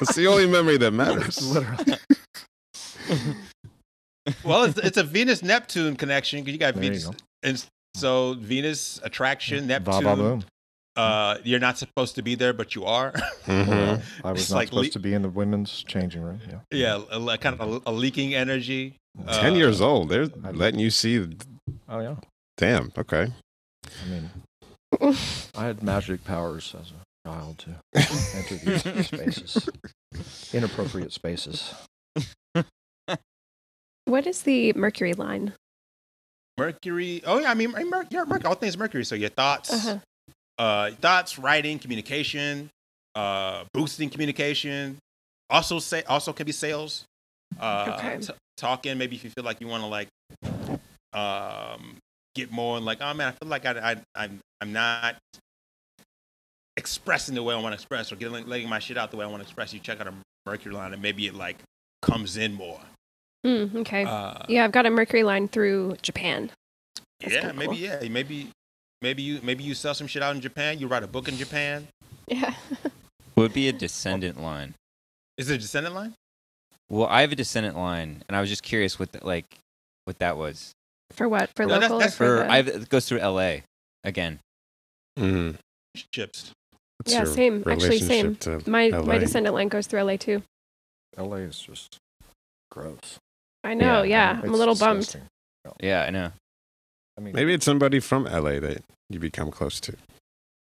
[0.00, 1.40] It's the only memory that matters.
[1.50, 1.94] Literally.
[4.44, 7.14] well, it's, it's a Venus Neptune connection because You got There you Venus, go.
[7.42, 7.64] and
[7.96, 10.04] so Venus attraction, Ba Neptune.
[10.04, 10.44] ba boom.
[10.98, 13.12] Uh, you're not supposed to be there, but you are.
[13.46, 13.68] Mhm.
[13.68, 16.40] Well, I was It's not like supposed le- to be in the women's changing room.
[16.48, 16.58] Yeah.
[16.72, 18.96] yeah, a, a kind of a, a leaking energy.
[19.26, 20.08] 10 Uh, years old.
[20.08, 21.24] They're I- letting you see.
[21.88, 22.16] Oh yeah.
[22.56, 22.92] Damn.
[22.98, 23.28] Okay.
[23.86, 24.30] I mean,
[25.56, 27.70] I had magic powers as a child to
[28.36, 29.68] enter these spaces,
[30.52, 31.74] inappropriate spaces.
[34.04, 35.52] what is the Mercury line?
[36.56, 37.22] Mercury.
[37.24, 38.46] Oh yeah, I mean, Mer- yeah, Mercury.
[38.48, 39.04] All things Mercury.
[39.04, 39.98] So your thoughts, Uh-huh.
[40.58, 42.70] Uh, thoughts, writing, communication,
[43.14, 44.98] uh, boosting communication.
[45.50, 47.04] Also, say also can be sales.
[47.58, 48.18] Uh, Okay.
[48.18, 48.98] t- talking.
[48.98, 50.08] Maybe if you feel like you want to like,
[51.12, 51.96] um,
[52.34, 55.16] get more and like, oh man, I feel like I, I I'm I'm not
[56.76, 59.24] expressing the way I want to express or getting letting my shit out the way
[59.24, 59.72] I want to express.
[59.72, 60.14] You check out a
[60.46, 61.56] Mercury line and maybe it like
[62.02, 62.80] comes in more.
[63.46, 64.04] Mm, okay.
[64.04, 66.50] Uh, yeah, I've got a Mercury line through Japan.
[67.20, 67.74] That's yeah, maybe cool.
[67.76, 68.50] yeah, maybe
[69.02, 70.78] maybe you maybe you sell some shit out in Japan.
[70.78, 71.88] You write a book in Japan.
[72.26, 72.54] Yeah.
[73.36, 74.74] Would be a descendant line.
[75.36, 76.14] Is it a descendant line?
[76.90, 79.44] Well, I have a descendant line, and I was just curious what the, like
[80.04, 80.72] what that was.
[81.12, 81.50] for what?
[81.54, 82.50] For No, local that's or for For the...
[82.52, 83.62] I have, it goes through L.A.
[84.04, 84.40] again.
[85.18, 85.56] Mm.
[86.12, 86.50] Chips.
[86.96, 87.62] What's Yeah, same.
[87.66, 88.36] Actually, same.
[88.66, 89.02] my LA?
[89.02, 90.42] my descendant line goes through LA too.
[91.16, 91.98] LA is just
[92.70, 93.18] gross.
[93.64, 94.02] I know.
[94.02, 95.16] Yeah, Yeah, I'm a It's little bummed.
[95.80, 96.32] Yeah, I know.
[97.18, 99.94] I mean, Maybe it's somebody from LA that you become close to.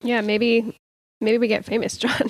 [0.04, 0.78] Yeah, maybe
[1.20, 2.30] maybe we get famous, John.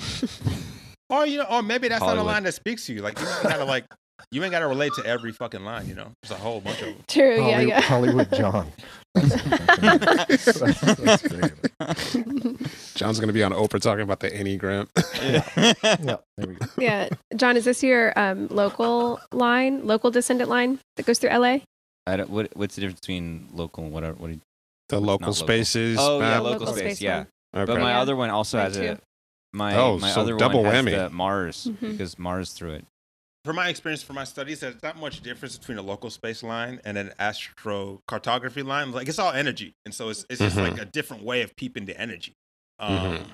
[1.08, 3.00] Or you know, or maybe that's not a line that speaks to you.
[3.00, 3.84] Like you ain't gotta like
[4.32, 5.86] you ain't gotta relate to every fucking line.
[5.86, 6.96] You know, there's a whole bunch of them.
[7.06, 7.46] True.
[7.46, 7.60] Yeah.
[7.60, 7.80] Yeah.
[7.80, 8.72] Hollywood John.
[9.14, 11.22] That's, that's, that's.
[12.94, 14.88] John's going to be on Oprah talking about the Enneagram.
[15.22, 16.66] Yeah, there we go.
[16.76, 17.08] yeah.
[17.36, 21.58] John, is this your um, local line, local descendant line that goes through LA?
[22.06, 24.30] I don't, what what's the difference between local and what are what?
[24.30, 24.36] Are,
[24.88, 25.32] the local local.
[25.34, 25.98] spaces.
[26.00, 26.82] oh yeah, local, Local space.
[26.98, 27.24] space Yeah.
[27.54, 27.72] Okay.
[27.72, 28.00] but my Yeah.
[28.00, 29.00] other one also Mine has a
[29.52, 30.90] my Oh, my so other double one has whammy.
[30.90, 31.80] the Mars Mhm.
[31.92, 32.84] because Mars threw it.
[33.44, 36.80] From my experience, from my studies, there's not much difference between a local space line
[36.84, 38.92] and an astrocartography line.
[38.92, 40.70] Like it's all energy, and so it's it's just Mhm.
[40.70, 42.32] like a different way of peeping the energy.
[42.78, 43.26] Um, Mhm.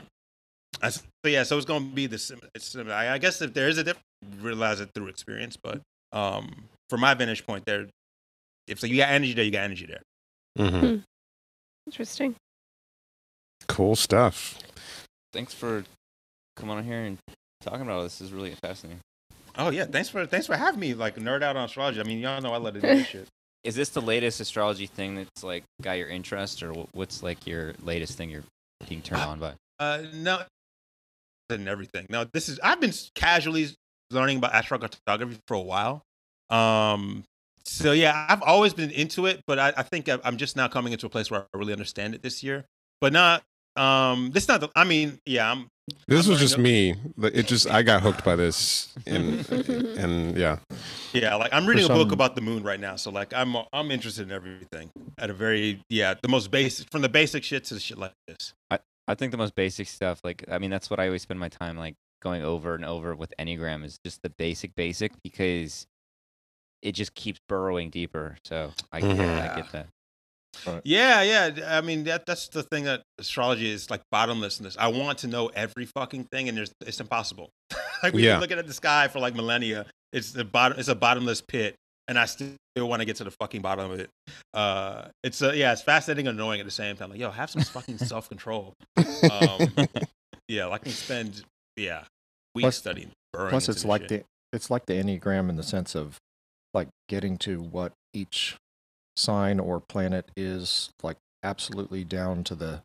[0.81, 2.95] I s- so yeah, so it's gonna be the sim- it's similar.
[2.95, 4.07] I I guess if there is a difference,
[4.39, 5.57] realize it through experience.
[5.63, 5.81] But
[6.13, 7.89] um, from my vantage point, there,
[8.67, 10.03] if so you got energy there, you got energy there.
[10.59, 11.03] Mhm.
[11.87, 12.37] Interesting.
[13.69, 14.59] Cool stuff.
[15.33, 15.85] Thanks for
[16.57, 17.19] coming on here and
[17.61, 18.19] talking about all this.
[18.19, 19.01] This is really fascinating.
[19.57, 22.01] Oh yeah, thanks for thanks for having me like nerd out on astrology.
[22.01, 23.29] I mean, y'all know I love to do this shit.
[23.65, 27.75] Is this the latest astrology thing that's like got your interest, or what's like your
[27.83, 28.45] latest thing you're
[28.89, 29.53] being turned on by?
[29.79, 30.43] Uh, no,
[31.51, 32.07] and everything.
[32.11, 33.69] No, this is I've been casually
[34.11, 36.03] learning about astrocartography for a while.
[36.51, 37.25] Um,
[37.65, 40.69] so yeah, I've always been into it, but I, I think I- I'm just now
[40.69, 42.65] coming into a place where I really understand it this year.
[43.01, 43.43] But not,
[43.77, 44.61] um, this not.
[44.61, 45.69] The, I mean, yeah, I'm.
[46.07, 47.31] This I'm was just learning me.
[47.35, 50.59] It just I got hooked by this, and and yeah,
[51.13, 53.91] Yeah, like I'm reading a book about the moon right now, so like I'm I'm
[53.91, 57.75] interested in everything at a very yeah the most basic from the basic shit to
[57.75, 58.55] the shit like this.
[58.71, 61.41] i I think the most basic stuff, like I mean, that's what I always spend
[61.41, 65.87] my time like going over and over with Enneagram is just the basic basic because
[66.83, 68.37] it just keeps burrowing deeper.
[68.45, 69.87] So I get, I get that.
[70.85, 71.77] Yeah, yeah.
[71.77, 74.77] I mean, that that's the thing that astrology is like bottomlessness.
[74.79, 77.51] I want to know every fucking thing, and there's it's impossible.
[78.03, 78.35] like we've Yeah.
[78.35, 79.87] been looking at the sky for like millennia.
[80.13, 80.79] It's the bottom.
[80.79, 81.75] It's a bottomless pit,
[82.07, 84.11] and I still want to get to the fucking bottom of it.
[84.53, 87.11] Uh, it's uh, yeah, it's fascinating and annoying at the same time.
[87.11, 88.75] Like, yo, have some fucking self control.
[88.99, 89.69] Um,
[90.49, 91.43] yeah, like I can spend
[91.77, 92.05] yeah
[92.55, 93.11] weeks Plus- studying.
[93.35, 94.09] Plus, it's like shit.
[94.11, 96.19] the it's like the enneagram in the sense of
[96.75, 98.57] like getting to what each
[99.17, 102.83] sign or planet is like absolutely down to the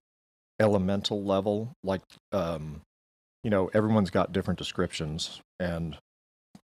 [0.59, 1.71] elemental level.
[1.83, 2.01] Like,
[2.31, 2.81] um,
[3.43, 5.97] you know, everyone's got different descriptions, and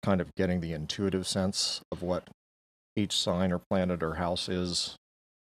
[0.02, 2.28] kind of getting the intuitive sense of what
[2.96, 4.96] each sign or planet or house is.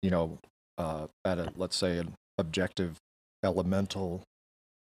[0.02, 0.38] You know,
[0.78, 2.96] uh, at a let's say an objective
[3.44, 4.22] elemental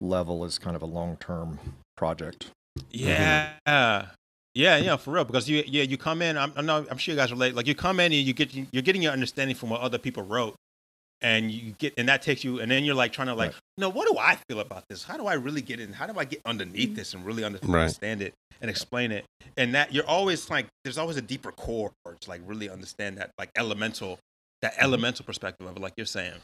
[0.02, 1.60] level is kind of a long term
[1.96, 2.48] project.
[2.90, 4.08] Yeah.
[4.56, 5.26] Yeah, yeah, for real.
[5.26, 6.38] Because you, yeah, you come in.
[6.38, 7.56] I'm, I know, I'm sure you guys relate.
[7.56, 10.24] Like you come in and you get, you're getting your understanding from what other people
[10.24, 10.56] wrote,
[11.22, 13.62] and you get, and that takes you, and then you're like trying to like, Right.
[13.78, 15.04] no, what do I feel about this?
[15.04, 15.92] How do I really get in?
[15.92, 17.82] How do I get underneath this and really under- Right.
[17.82, 19.26] understand it and explain it?
[19.58, 23.32] And that you're always like, there's always a deeper core to like really understand that
[23.38, 24.20] like elemental,
[24.62, 24.84] that mm-hmm.
[24.84, 26.40] elemental perspective of it, like you're saying.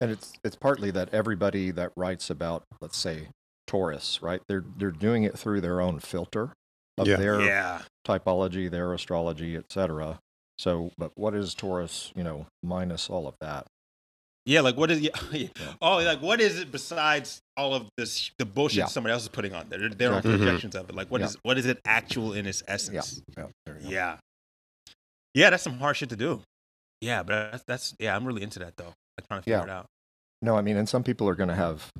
[0.00, 3.28] And it's it's partly that everybody that writes about, let's say,
[3.66, 4.40] Taurus, right?
[4.48, 6.52] They're they're doing it through their own filter
[6.98, 7.16] of Yeah.
[7.16, 10.18] their Yeah, typology, their astrology, etc.
[10.58, 12.12] So, but what is Taurus?
[12.14, 13.66] You know, minus all of that.
[14.46, 14.60] yeah.
[14.60, 15.00] Like what is?
[15.32, 15.48] Yeah.
[15.82, 18.86] Oh, like what is it besides all of this the bullshit Yeah.
[18.86, 19.88] somebody else is putting on there?
[19.88, 20.32] Their own Exactly.
[20.32, 20.38] Mhm.
[20.44, 20.94] projections of it.
[20.94, 21.26] Like what Yeah.
[21.28, 23.22] is what is it actual in its essence?
[23.36, 23.78] Yeah, there.
[23.80, 24.18] Yeah.
[25.34, 26.42] Yeah, that's some hard shit to do.
[27.00, 28.92] Yeah, but that's, that's yeah, I'm really into that though.
[29.18, 29.64] I'm trying to figure Yeah.
[29.64, 29.86] it out.
[30.42, 31.90] No, I mean, and some people are going to have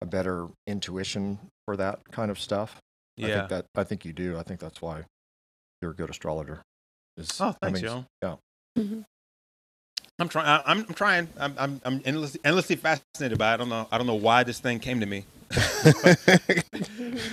[0.00, 2.80] a better intuition for that kind of stuff.
[3.20, 3.36] I Yeah.
[3.38, 4.38] think that I think you do.
[4.38, 5.04] I think that's why
[5.80, 6.62] you're a good astrologer.
[7.16, 8.06] Is, Oh, I thanks, mean, yo.
[8.22, 8.36] yeah.
[8.78, 9.04] Mhm.
[10.18, 10.62] I'm trying.
[10.66, 11.28] I'm, I'm trying.
[11.38, 13.50] I'm, I'm, I'm endlessly, endlessly fascinated by.
[13.50, 13.54] It.
[13.54, 13.88] I don't know.
[13.90, 15.24] I don't know why this thing came to me.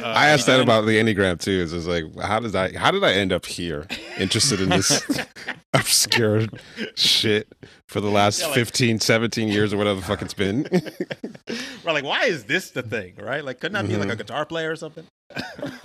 [0.02, 1.52] Uh, I asked that about the Enneagram too.
[1.52, 3.86] Is like, how did I, how did I end up here,
[4.18, 5.02] interested in this
[5.74, 6.48] obscure
[6.96, 7.48] shit
[7.88, 10.68] for the last Yeah, like- 15, 17 years or whatever the fuck it's been?
[11.86, 13.44] We're like, why is this the thing, right?
[13.44, 14.18] Like, couldn't I be like a Mhm.
[14.18, 15.06] guitar player or something?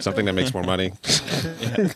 [0.00, 0.92] Something that makes more money.
[1.60, 1.88] yeah.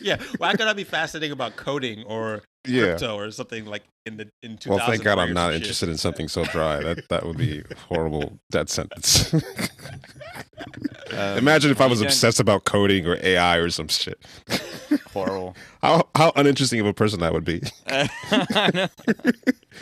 [0.00, 0.16] yeah.
[0.38, 2.82] Why could I be fascinating about coding or Yeah.
[2.88, 4.70] crypto or something like in the in 2000?
[4.70, 6.82] Well, thank God I'm not interested in something so dry.
[6.82, 9.32] That that would be horrible death sentence.
[11.12, 14.18] Um, Imagine if I you was done- obsessed about coding or AI or some shit.
[15.12, 15.56] Horrible.
[15.82, 17.62] How how uninteresting of a person that would be.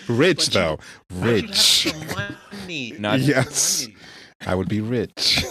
[0.09, 0.79] Rich But you- though,
[1.13, 1.93] rich.
[2.63, 2.93] money.
[2.99, 3.83] Not- Yes.
[3.83, 3.97] Money.
[4.47, 5.45] I would be rich.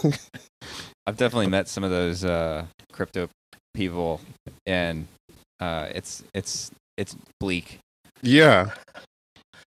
[1.06, 3.28] I've definitely met some of those uh, crypto
[3.74, 4.22] people,
[4.66, 5.08] and
[5.60, 7.80] uh, it's it's it's bleak.
[8.22, 8.72] yeah.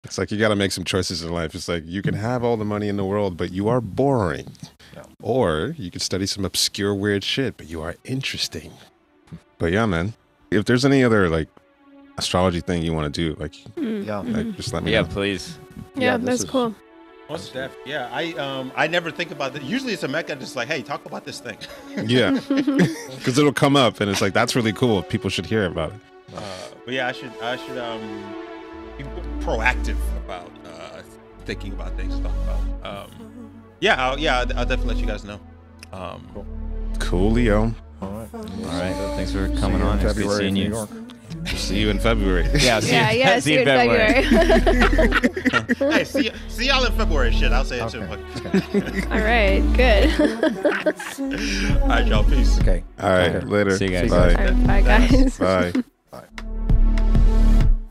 [0.03, 1.53] It's like you got to make some choices in life.
[1.53, 4.47] It's like you can have all the money in the world, but you are boring.
[4.95, 5.03] Yeah.
[5.21, 8.71] Or you can study some obscure, weird shit, but you are interesting.
[9.57, 10.13] But yeah, man.
[10.49, 11.49] If there's any other like
[12.17, 14.19] astrology thing you want to do, like, Mm, Yeah.
[14.19, 15.07] like just let me Yeah, know.
[15.07, 15.57] please.
[15.95, 16.73] yeah, Yeah, this that's is- cool.
[17.29, 19.63] Most def- yeah, I um I never think about that.
[19.63, 21.57] Usually it's Emeka just like, hey, talk about this thing.
[22.05, 25.03] Yeah, because it'll come up, and it's like that's really cool.
[25.03, 25.99] People should hear about it.
[26.35, 26.41] Uh,
[26.85, 28.01] but yeah, I should I should um
[28.97, 29.03] be
[29.45, 31.01] proactive about uh
[31.45, 33.09] thinking about things to talk about.
[33.09, 35.39] Um, yeah, I'll, yeah, I'll, I'll definitely let you guys know.
[35.93, 36.27] Um,
[36.99, 37.73] Cool, Leo.
[38.01, 38.27] All right.
[38.33, 39.13] All right.
[39.15, 39.99] Thanks for See coming you on.
[39.99, 40.87] in It's good seeing in you.
[41.45, 42.47] See you in February.
[42.59, 43.39] Yeah, see yeah, you, yeah.
[43.39, 44.23] see you in February.
[44.23, 45.75] February.
[45.97, 47.31] hey, see see y'all in February.
[47.31, 48.01] Shit, I'll say it too.
[48.01, 49.03] Okay.
[49.11, 50.09] All right, good.
[51.81, 52.23] All right, y'all.
[52.23, 52.59] Peace.
[52.59, 52.83] Okay.
[52.99, 53.45] All right, Okay.
[53.45, 53.77] later.
[53.77, 54.09] See you guys.
[54.09, 54.33] Bye.
[54.35, 55.37] All right, bye, guys.
[55.37, 55.73] Bye.
[56.09, 56.23] Bye.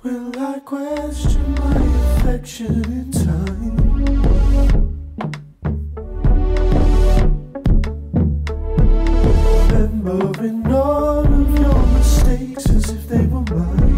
[0.02, 1.76] Will I question my
[2.16, 3.76] affection in time?
[9.70, 13.95] Remembering all of your mistakes as if they were mine.